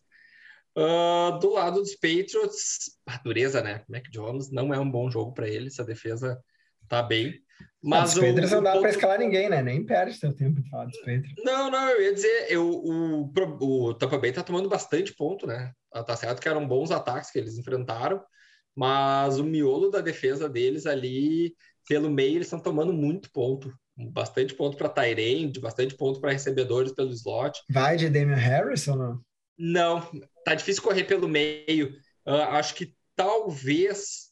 [0.78, 3.84] Uh, do lado dos Patriots, a dureza, né?
[3.90, 6.42] Mac Jones não é um bom jogo para ele, essa defesa
[6.88, 7.34] tá bem.
[7.84, 9.62] Mas os Patriots não dá para escalar ninguém, né?
[9.62, 11.44] Nem perde seu tempo de falar dos Patriots.
[11.44, 15.72] Não, não, eu ia dizer, eu, o, o Tampa Bay tá tomando bastante ponto, né?
[15.92, 18.24] Ah, tá certo que eram bons ataques que eles enfrentaram,
[18.76, 21.54] mas o miolo da defesa deles ali,
[21.88, 23.74] pelo meio, eles estão tomando muito ponto.
[23.98, 27.60] Bastante ponto para Tyrande, bastante ponto para recebedores pelo slot.
[27.70, 29.22] Vai de Damian Harris ou não?
[29.64, 30.02] Não,
[30.44, 31.96] tá difícil correr pelo meio.
[32.26, 34.32] Uh, acho que talvez.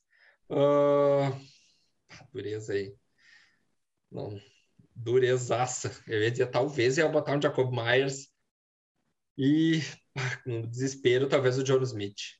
[0.49, 1.39] Uh...
[2.33, 2.95] Dureza aí.
[4.11, 4.41] Não,
[4.95, 5.91] durezaça.
[6.07, 8.27] Eu ia dizer, talvez ia botar um Jacob Myers.
[9.37, 9.81] E,
[10.43, 12.39] com desespero, talvez o John Smith.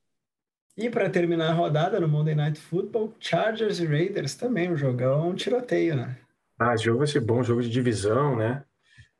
[0.75, 5.29] E para terminar a rodada no Monday Night Football, Chargers e Raiders também, um jogão,
[5.29, 6.17] um tiroteio, né?
[6.57, 8.65] Ah, esse jogo vai ser bom, jogo de divisão, né?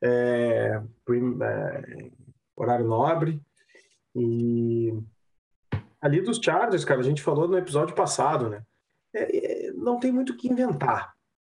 [0.01, 2.11] É, é,
[2.55, 3.39] horário nobre.
[4.20, 4.93] E
[6.01, 8.63] ali dos Chargers, cara, a gente falou no episódio passado, né?
[9.13, 11.13] É, é, não tem muito o que inventar.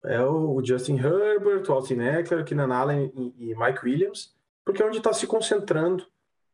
[0.06, 4.36] É o Justin Herbert, o Austin Eckler, Keenan Allen e, e Mike Williams,
[4.66, 6.06] porque é onde está se concentrando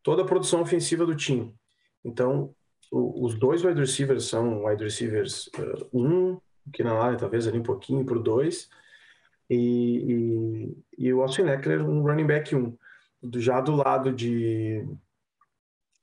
[0.03, 1.53] toda a produção ofensiva do time.
[2.03, 2.53] Então,
[2.91, 5.49] o, os dois wide receivers são wide receivers
[5.93, 6.41] 1, uh, um,
[6.73, 8.69] Keenan Allen talvez ali um pouquinho para o 2.
[9.49, 12.77] e, e, e o Austin Eckler um running back 1.
[13.21, 14.85] Do, já do lado de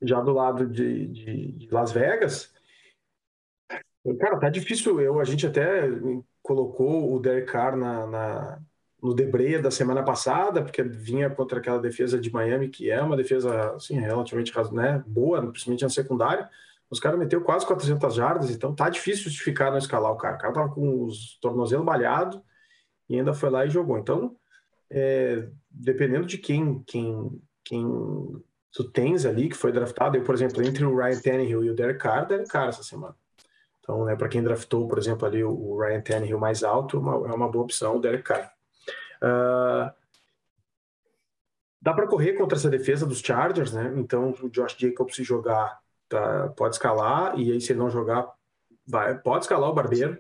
[0.07, 2.53] já do lado de, de, de Las Vegas,
[4.19, 5.01] cara, tá difícil.
[5.01, 5.89] Eu, a gente até
[6.43, 8.63] colocou o Derek Carr na, na
[9.03, 13.19] no debreia da semana passada, porque vinha contra aquela defesa de Miami, que é uma
[13.19, 16.49] defesa assim, relativamente né, boa, principalmente na secundária.
[16.89, 20.37] Os caras meteu quase 400 jardas, então tá difícil justificar não escalar o cara.
[20.37, 22.41] O cara tava com os tornozelos balhados
[23.07, 23.99] e ainda foi lá e jogou.
[23.99, 24.37] Então,
[24.91, 27.87] é, dependendo de quem, quem, quem
[28.75, 31.75] tu tens ali, que foi draftado, eu, por exemplo, entre o Ryan Tannehill e o
[31.75, 33.15] Derek Carr, Derek Carr essa semana.
[33.79, 37.33] Então, né, para quem draftou, por exemplo, ali o Ryan Tannehill mais alto, uma, é
[37.33, 38.53] uma boa opção o Derek Carr.
[39.23, 39.93] Uh,
[41.81, 43.95] dá para correr contra essa defesa dos Chargers, né?
[43.97, 48.29] Então o Josh Jacobs se jogar, tá, pode escalar, e aí se ele não jogar,
[48.85, 50.19] vai, pode escalar o Barbeiro.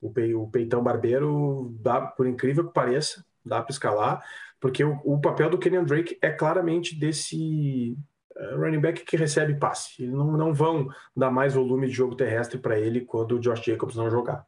[0.00, 4.24] O peitão Barbeiro, dá, por incrível que pareça, dá para escalar,
[4.66, 7.96] porque o, o, papel do Kenyon Drake é claramente desse
[8.36, 10.02] uh, running back que recebe passe.
[10.02, 13.64] Eles não, não vão dar mais volume de jogo terrestre para ele quando o Josh
[13.64, 14.44] Jacobs não jogar.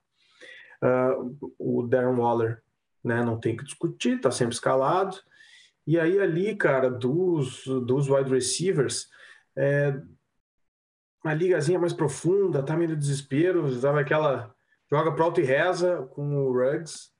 [0.83, 2.63] Uh, o Darren Waller
[3.09, 3.23] né?
[3.23, 5.17] Não tem que discutir, tá sempre escalado.
[5.87, 9.09] E aí ali, cara, dos, dos wide receivers,
[9.57, 9.99] é,
[11.25, 14.55] uma ligazinha mais profunda, tá meio desespero, sabe aquela
[14.91, 17.11] joga pro alto e reza com o Ruggs,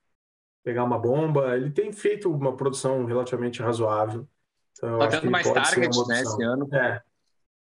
[0.63, 1.55] pegar uma bomba.
[1.55, 4.27] Ele tem feito uma produção relativamente razoável.
[4.77, 6.69] Então, tá tendo mais target, né, esse ano.
[6.73, 7.01] É.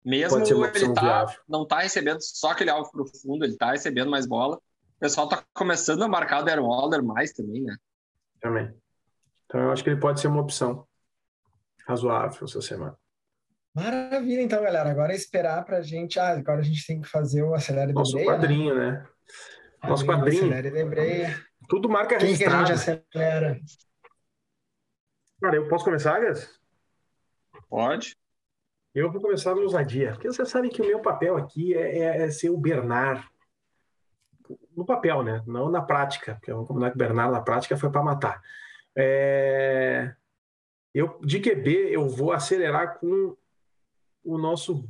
[0.06, 4.56] Mesmo ele tá, não tá recebendo só aquele alvo profundo, ele tá recebendo mais bola.
[4.56, 7.76] O pessoal tá começando a marcar o Darren Waller mais também, né?
[8.40, 8.74] Também.
[9.46, 10.86] Então eu acho que ele pode ser uma opção
[11.86, 12.98] razoável essa semana.
[13.74, 14.90] Maravilha, então, galera.
[14.90, 16.20] Agora é esperar para a gente.
[16.20, 18.92] Ah, agora a gente tem que fazer o Acelere Nosso Debreia, quadrinho, né?
[18.92, 19.90] né?
[19.90, 20.44] Nosso quadrinho.
[20.44, 21.49] Acelere Debreia.
[21.70, 22.66] Tudo marca Quem registrada.
[22.66, 23.62] que a gente acelera?
[25.40, 26.60] Cara, eu posso começar, Gas?
[27.70, 28.18] Pode.
[28.94, 32.24] Eu vou começar no ousadia, porque vocês sabem que o meu papel aqui é, é,
[32.24, 33.24] é ser o Bernard
[34.76, 35.44] no papel, né?
[35.46, 38.42] Não na prática, porque vamos combinar que o Bernardo na prática foi para matar.
[38.98, 40.16] É...
[40.92, 43.38] Eu, de QB, eu vou acelerar com
[44.24, 44.90] o nosso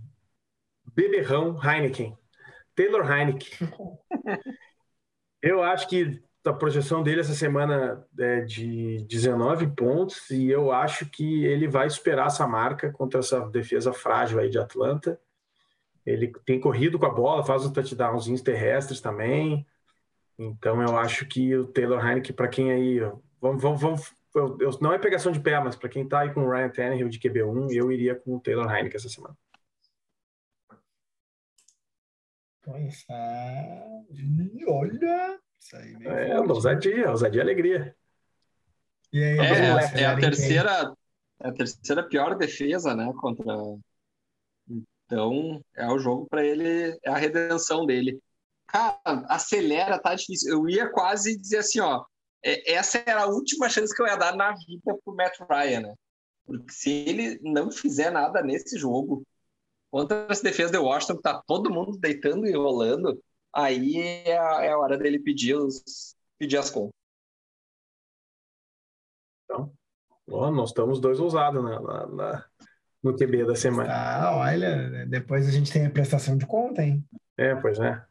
[0.96, 2.18] beberrão Heineken,
[2.74, 3.68] Taylor Heineken.
[5.42, 11.06] eu acho que a projeção dele essa semana é de 19 pontos e eu acho
[11.10, 15.20] que ele vai superar essa marca contra essa defesa frágil aí de Atlanta.
[16.06, 19.66] Ele tem corrido com a bola, faz os touchdowns terrestres também.
[20.38, 23.00] Então eu acho que o Taylor Heineken, para quem aí.
[23.42, 26.34] Vamos, vamos, vamos eu, eu, não é pegação de pé, mas para quem está aí
[26.34, 29.36] com o Ryan Tannehill de QB1, eu iria com o Taylor Heineken essa semana.
[32.62, 34.04] Pois é.
[34.68, 35.40] Olha!
[35.60, 37.96] Isso aí é, forte, ousadia, ousadia alegria.
[39.12, 40.94] E aí, é, é, é a terceira,
[41.42, 43.12] é a terceira pior defesa, né?
[43.20, 43.56] Contra.
[45.06, 48.20] Então, é o jogo para ele, é a redenção dele
[48.72, 50.52] cara, acelera, tá difícil.
[50.52, 52.04] Eu ia quase dizer assim, ó,
[52.44, 55.82] é, essa era a última chance que eu ia dar na vida pro Matt Ryan,
[55.82, 55.94] né?
[56.46, 59.24] Porque se ele não fizer nada nesse jogo,
[59.92, 63.22] contra essa defesa de Washington, que tá todo mundo deitando e rolando,
[63.64, 66.94] aí é a, é a hora dele pedir, os, pedir as contas.
[69.46, 69.72] Então,
[70.30, 72.46] ó, nós estamos dois ousados na, na, na,
[73.04, 73.92] no QB da semana.
[73.92, 77.04] Ah, olha, depois a gente tem a prestação de conta, hein?
[77.38, 78.04] É, pois é.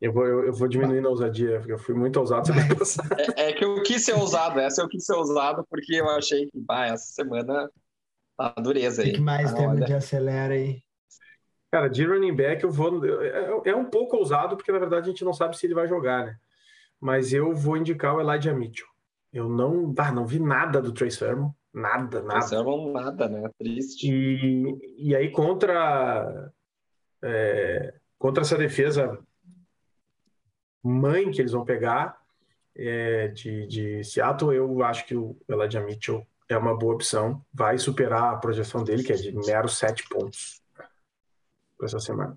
[0.00, 3.16] Eu vou, eu, eu vou diminuindo a ousadia, porque eu fui muito ousado semana passada.
[3.36, 6.46] É, é, que eu quis ser ousado, essa eu quis ser ousado, porque eu achei
[6.46, 7.70] que, bah, essa semana
[8.36, 9.10] tá dureza aí.
[9.10, 10.82] O que mais ah, temos de acelera aí?
[11.70, 13.04] Cara, de running back eu vou.
[13.06, 15.86] É, é, um pouco ousado, porque na verdade a gente não sabe se ele vai
[15.86, 16.36] jogar, né?
[17.00, 18.88] Mas eu vou indicar o Elijah Mitchell.
[19.32, 21.50] Eu não, ah, não vi nada do Trace Sermon.
[21.72, 22.32] Nada, nada.
[22.32, 23.48] Trace Sermon, nada, né?
[23.56, 24.12] Triste.
[24.12, 26.52] E, e aí contra.
[27.22, 29.18] É, contra essa defesa
[30.82, 32.18] mãe que eles vão pegar
[32.74, 37.44] é, de, de Seattle, eu acho que o Elijah Mitchell é uma boa opção.
[37.52, 40.60] Vai superar a projeção dele, que é de mero sete pontos
[41.84, 42.36] essa semana.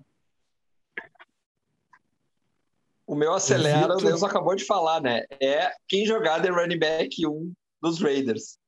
[3.06, 5.24] O meu acelera, o Deus acabou de falar, né?
[5.40, 8.58] É quem jogar de running back 1 dos Raiders.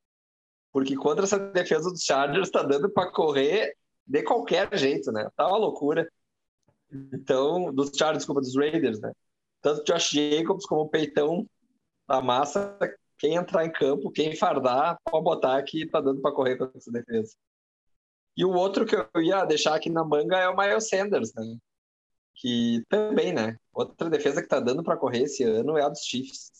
[0.72, 3.74] Porque contra essa defesa dos Chargers tá dando para correr
[4.06, 5.28] de qualquer jeito, né?
[5.34, 6.06] Tá uma loucura.
[7.12, 9.10] Então, dos Chargers, desculpa, dos Raiders, né?
[9.66, 11.44] tanto Josh Jacobs como o Peitão
[12.06, 12.78] da massa,
[13.18, 16.92] quem entrar em campo, quem fardar, pode botar que tá dando para correr com essa
[16.92, 17.34] defesa.
[18.36, 21.56] E o outro que eu ia deixar aqui na manga é o Miles Sanders, né?
[22.36, 23.56] Que também, né?
[23.72, 26.50] Outra defesa que tá dando para correr esse ano é a dos Chiefs.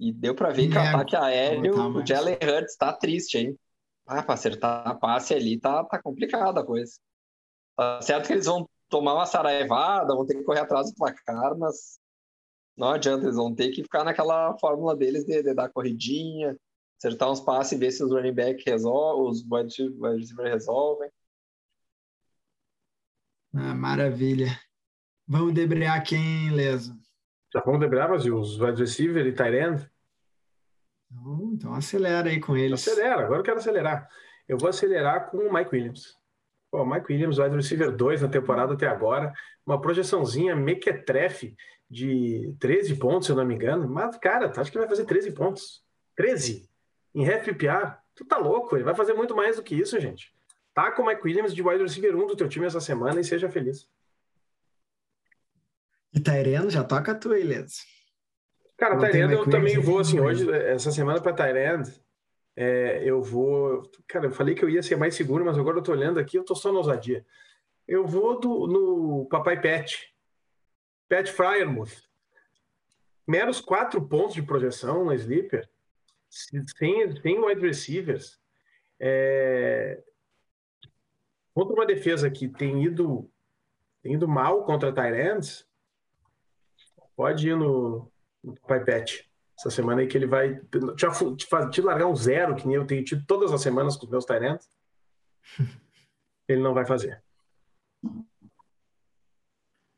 [0.00, 2.04] E deu para ver que o É, ataque aéreo, tá o.
[2.06, 3.58] Jalen Hurts tá triste, hein?
[4.06, 6.92] Ah, para acertar a passe ali tá, tá complicada a coisa.
[7.76, 11.56] Tá certo que eles vão tomar uma saraivada, vão ter que correr atrás do placar,
[11.58, 11.98] mas
[12.76, 16.56] não adianta, eles vão ter que ficar naquela fórmula deles de, de dar corridinha,
[17.04, 21.10] acertar uns passes e ver se os running back resolvem, os wide receiver resolvem.
[23.54, 24.58] Ah, maravilha.
[25.26, 26.98] Vamos debrear quem, Leso?
[27.52, 29.90] Já vamos debrear, Brasil, os wide receiver e tight end?
[31.10, 32.80] Então, então acelera aí com eles.
[32.80, 34.08] Acelera, agora eu quero acelerar.
[34.48, 36.18] Eu vou acelerar com o Mike Williams.
[36.70, 39.32] Pô, o Mike Williams, wide receiver 2 na temporada até agora,
[39.64, 41.54] uma projeçãozinha mequetrefe
[41.88, 43.88] de 13 pontos, se eu não me engano.
[43.88, 45.84] Mas, cara, tu acha que vai fazer 13 pontos?
[46.16, 46.68] 13?
[47.14, 47.96] Em half PPR?
[48.14, 50.34] Tu tá louco, ele vai fazer muito mais do que isso, gente.
[50.72, 53.24] Tá com o Mike Williams de wide receiver 1 do teu time essa semana e
[53.24, 53.88] seja feliz.
[56.12, 57.82] E Taireno, já toca tu aí, Leso.
[58.76, 61.92] Cara, Tyrande eu também vou, assim, Mike hoje, essa semana para Tyrande,
[62.56, 63.82] é, eu vou.
[64.06, 66.36] Cara, eu falei que eu ia ser mais seguro, mas agora eu tô olhando aqui,
[66.36, 67.24] eu tô só na ousadia.
[67.86, 70.12] Eu vou do, no Papai Pet.
[71.08, 72.02] Pet Fryermuth.
[73.26, 75.68] Meros quatro pontos de projeção na Sleeper,
[76.34, 78.40] sem, sem wide receivers.
[78.98, 80.02] É,
[81.54, 83.30] contra uma defesa que tem ido,
[84.02, 85.66] tem ido mal contra Tyrands,
[87.16, 88.10] pode ir no,
[88.42, 88.56] no
[89.56, 90.78] essa semana aí que ele vai te,
[91.36, 94.10] te, te largar um zero, que nem eu tenho tido todas as semanas com os
[94.10, 94.68] meus Tyrants.
[96.48, 97.22] Ele não vai fazer.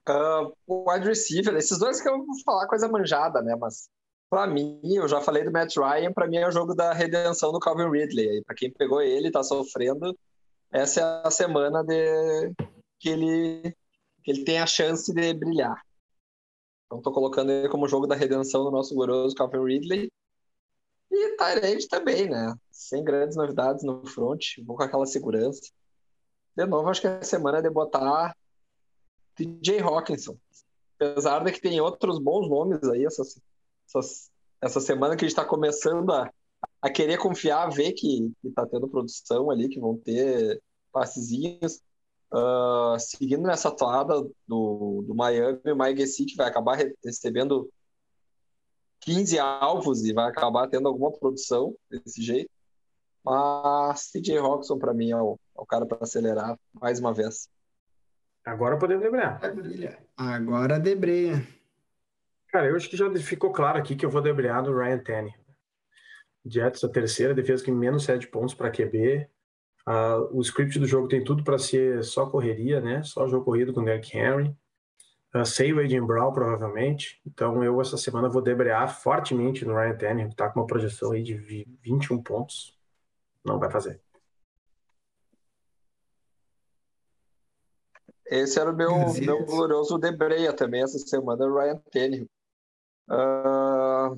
[0.07, 3.57] Ah, o wide receiver, esses dois que eu vou falar coisa manjada, né?
[3.57, 3.91] Mas
[4.31, 7.53] pra mim, eu já falei do Matt Ryan, pra mim é o jogo da redenção
[7.53, 8.43] do Calvin Ridley.
[8.45, 10.17] Pra quem pegou ele, tá sofrendo,
[10.71, 12.53] essa é a semana de
[12.99, 13.75] que ele
[14.23, 15.81] que ele tem a chance de brilhar.
[16.87, 20.11] Então tô colocando ele como jogo da redenção do nosso glorioso Calvin Ridley.
[21.11, 22.53] E Tyrande também, né?
[22.73, 25.71] Sem grandes novidades no front, vou com aquela segurança.
[26.57, 28.37] De novo, acho que a semana é de botar
[29.37, 30.37] TJ Hawkinson.
[30.99, 33.23] Apesar de que tem outros bons nomes aí essa,
[33.87, 34.31] essa,
[34.61, 36.31] essa semana que a gente está começando a,
[36.83, 40.61] a querer confiar, ver que está tendo produção ali, que vão ter
[40.93, 41.81] passezinhos.
[42.33, 47.71] Ah, seguindo nessa toada do, do Miami, o Mike Gesicki vai acabar re- recebendo
[49.01, 52.51] 15 alvos e vai acabar tendo alguma produção desse jeito.
[53.25, 57.49] Mas TJ Hawkinson, para mim, é o, é o cara para acelerar mais uma vez.
[58.45, 59.41] Agora podemos lembrar.
[59.41, 59.99] Maravilha.
[60.17, 61.45] Agora debreia.
[62.57, 65.35] Cara, eu acho que já ficou claro aqui que eu vou debrear no Ryan Tanny.
[66.43, 69.29] Jets, a terceira defesa que menos sete pontos para QB.
[69.85, 73.03] Ah, o script do jogo tem tudo para ser só correria, né?
[73.03, 74.57] Só jogo corrido com o Derrick Henry.
[75.35, 77.21] Uh, sem o Adrian Brown, provavelmente.
[77.27, 81.13] Então, eu essa semana vou debrear fortemente no Ryan Tannehill, que tá com uma projeção
[81.13, 82.75] aí de vi- 21 pontos.
[83.45, 84.01] Não vai fazer.
[88.25, 92.31] Esse era o meu, meu glorioso Debreia também essa semana, o Ryan Tannehill.
[93.09, 94.11] Ah,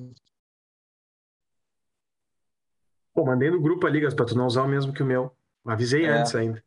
[3.13, 5.35] Pô, mandei no grupo ali, Gaspar, tu não usar o mesmo que o meu.
[5.65, 6.09] Avisei É.
[6.09, 6.63] antes ainda.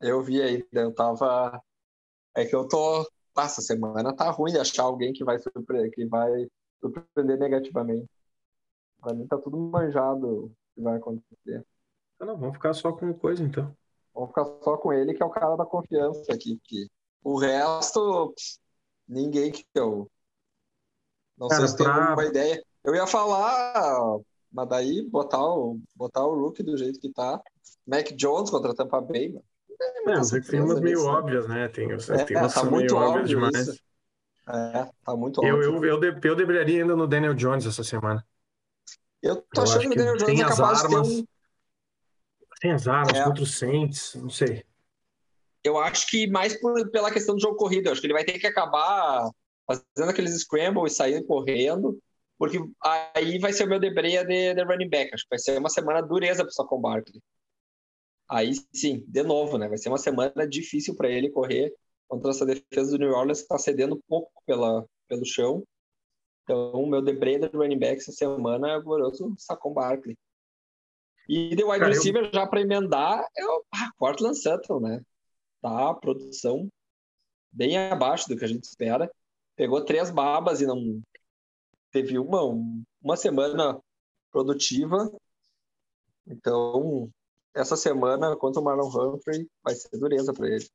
[0.00, 1.62] eu vi ainda, eu tava.
[2.34, 3.06] É que eu tô.
[3.36, 5.90] Essa semana tá ruim de achar alguém que vai, surpre...
[5.90, 6.48] que vai
[6.80, 8.08] surpreender negativamente.
[9.00, 11.66] Pra mim tá tudo manjado o que vai acontecer.
[12.20, 13.76] Ah, não, vamos ficar só com coisa então.
[14.14, 16.60] Vamos ficar só com ele, que é o cara da confiança aqui.
[16.62, 16.86] Que
[17.24, 18.32] o resto,
[19.08, 20.08] ninguém que eu.
[21.36, 22.64] Não Cara, sei se tem pra- alguma ideia.
[22.84, 24.18] Eu ia falar,
[24.52, 27.40] mas daí botar o, botar o Rook do jeito que tá.
[27.86, 29.44] Mac Jones contra a Tampa Bay, mano.
[29.78, 31.10] Tem É, mas é que tem umas meio né?
[31.10, 31.68] óbvias, né?
[31.68, 31.88] Tem,
[32.26, 33.68] tem É, umas que tá meio óbvias demais.
[33.68, 33.82] isso.
[34.48, 35.84] É, tá muito Eu, óbvio.
[35.84, 38.24] eu, eu, de- eu deveria ainda no Daniel Jones essa semana.
[39.22, 41.08] Eu tô eu achando que o Daniel Jones tem é as capaz de ter armas.
[41.08, 41.24] um.
[42.60, 43.24] Tem as armas É.
[43.24, 44.64] contra os Saints, não sei.
[45.62, 47.86] Eu acho que mais por- pela questão do jogo corrido.
[47.88, 49.28] Eu acho que ele vai ter que acabar
[49.66, 51.98] fazendo aqueles scramble e sair correndo,
[52.38, 52.58] porque
[53.14, 55.12] aí vai ser o meu debreia de, de running back.
[55.14, 57.22] Acho que vai ser uma semana dureza pro Saquon Barkley.
[58.28, 59.68] Aí sim, de novo, né?
[59.68, 61.72] Vai ser uma semana difícil para ele correr
[62.08, 65.62] contra essa defesa do New Orleans que está cedendo pouco pela, pelo chão.
[66.42, 70.16] Então, o meu debreia de running back essa semana é o glorioso Saquon Barkley.
[71.28, 75.00] E de wide Cara, eu- receiver, já para emendar, é o ah, Cortland Sutton, né?
[75.62, 76.68] Tá a produção
[77.50, 79.10] bem abaixo do que a gente espera.
[79.56, 81.00] Pegou três babas e não
[81.90, 82.40] teve uma,
[83.00, 83.80] uma semana
[84.30, 85.10] produtiva.
[86.26, 87.08] Então,
[87.54, 90.68] essa semana contra o Marlon Humphrey vai ser dureza para ele.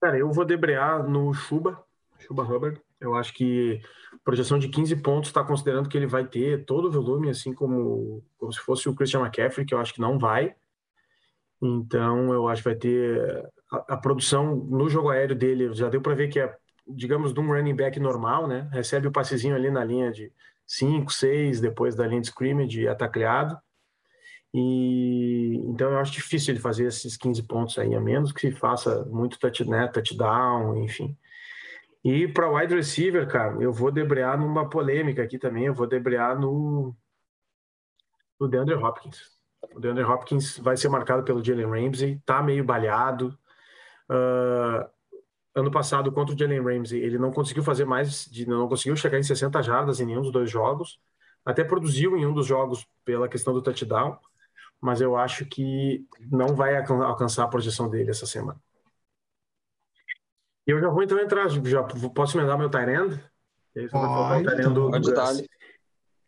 [0.00, 1.84] Cara, eu vou debrear no Chuba,
[2.18, 2.80] Chuba Hubbard.
[2.98, 3.82] Eu acho que
[4.24, 8.22] projeção de 15 pontos está considerando que ele vai ter todo o volume, assim como,
[8.38, 10.54] como se fosse o Christian McCaffrey, que eu acho que não vai.
[11.60, 15.74] Então, eu acho que vai ter a, a produção no jogo aéreo dele.
[15.74, 16.56] Já deu para ver que é,
[16.86, 18.68] digamos, de um running back normal, né?
[18.72, 20.32] Recebe o passezinho ali na linha de
[20.66, 23.58] 5, 6, depois da linha de scrimmage e é tacleado.
[24.52, 29.04] E então eu acho difícil ele fazer esses 15 pontos aí, a menos que faça
[29.06, 31.16] muito touch, né, touchdown, enfim.
[32.04, 36.38] E para wide receiver, cara, eu vou debrear numa polêmica aqui também, eu vou debrear
[36.38, 36.96] no,
[38.40, 39.38] no DeAndre Hopkins.
[39.74, 43.38] O DeAndre Hopkins vai ser marcado pelo Jalen Ramsey, tá meio balhado.
[44.10, 44.88] Uh,
[45.60, 49.18] ano passado, contra o Jalen Ramsey, ele não conseguiu fazer mais, de, não conseguiu chegar
[49.18, 51.00] em 60 jardas em nenhum dos dois jogos.
[51.44, 54.18] Até produziu em um dos jogos pela questão do touchdown,
[54.80, 58.60] mas eu acho que não vai alcançar a projeção dele essa semana.
[60.66, 63.22] E eu já vou então entrar, já posso emendar meu Tyrend?
[63.90, 65.48] Pode,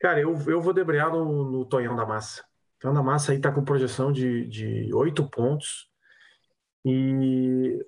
[0.00, 2.44] Cara, eu, eu vou debrear no, no Tonhão da Massa.
[2.80, 5.88] Tonhão da Massa aí tá com projeção de, de 8 pontos.
[6.84, 7.84] E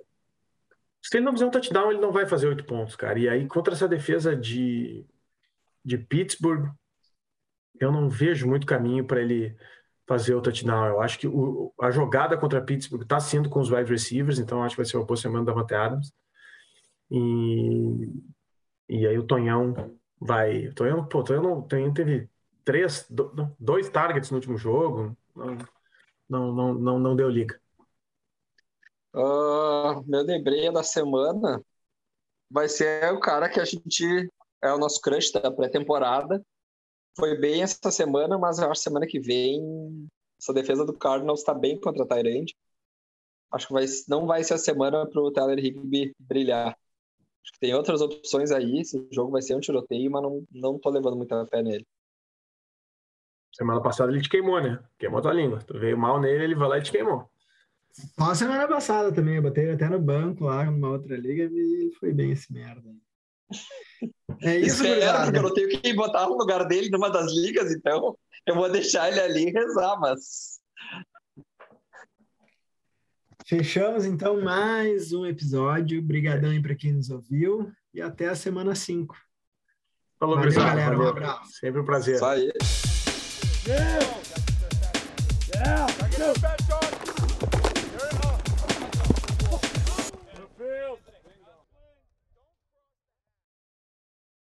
[1.04, 3.18] se ele não fizer um touchdown, ele não vai fazer 8 pontos, cara.
[3.18, 5.06] E aí, contra essa defesa de,
[5.84, 6.70] de Pittsburgh,
[7.78, 9.54] eu não vejo muito caminho para ele
[10.06, 10.86] fazer o touchdown.
[10.86, 14.62] Eu acho que o, a jogada contra Pittsburgh está sendo com os wide receivers, então
[14.62, 16.12] acho que vai ser uma boa semana da Mate Adams.
[17.10, 18.22] E,
[18.88, 20.68] e aí o Tonhão vai.
[20.68, 22.30] O Tonhão, pô, o Tonhão, Tonhão teve
[22.64, 23.06] três,
[23.60, 25.14] dois targets no último jogo,
[26.28, 27.60] não, não, não, não deu liga.
[29.14, 31.64] Uh, meu debreia da semana
[32.50, 34.28] vai ser o cara que a gente
[34.60, 36.44] é o nosso crush da pré-temporada.
[37.16, 40.08] Foi bem essa semana, mas eu acho que semana que vem
[40.40, 42.56] essa defesa do Cardinals está bem contra a Tyrande.
[43.52, 46.76] Acho que vai, não vai ser a semana para o Tyler Higby brilhar.
[47.44, 48.80] Acho que tem outras opções aí.
[48.80, 51.86] Esse jogo vai ser um tiroteio, mas não, não tô levando muita fé nele.
[53.52, 54.82] Semana passada ele te queimou, né?
[54.98, 55.60] Queimou tua língua.
[55.60, 57.30] Tu veio mal nele, ele vai lá e te queimou.
[57.94, 62.12] Só semana passada também, eu botei até no banco lá, numa outra liga, e foi
[62.12, 62.90] bem esse merda.
[64.40, 67.70] É isso, Espero, porque eu não tenho que botar no lugar dele numa das ligas,
[67.70, 68.16] então
[68.46, 70.54] eu vou deixar ele ali e rezar, mas
[73.46, 76.00] Fechamos então mais um episódio.
[76.00, 79.14] Obrigadão aí para quem nos ouviu e até a semana 5.
[80.18, 80.96] Falou, Valeu, galera.
[80.96, 81.04] Valeu.
[81.04, 81.52] Um abraço.
[81.60, 82.14] Sempre um prazer.
[82.14, 82.50] Isso aí.
[83.66, 84.23] Yeah.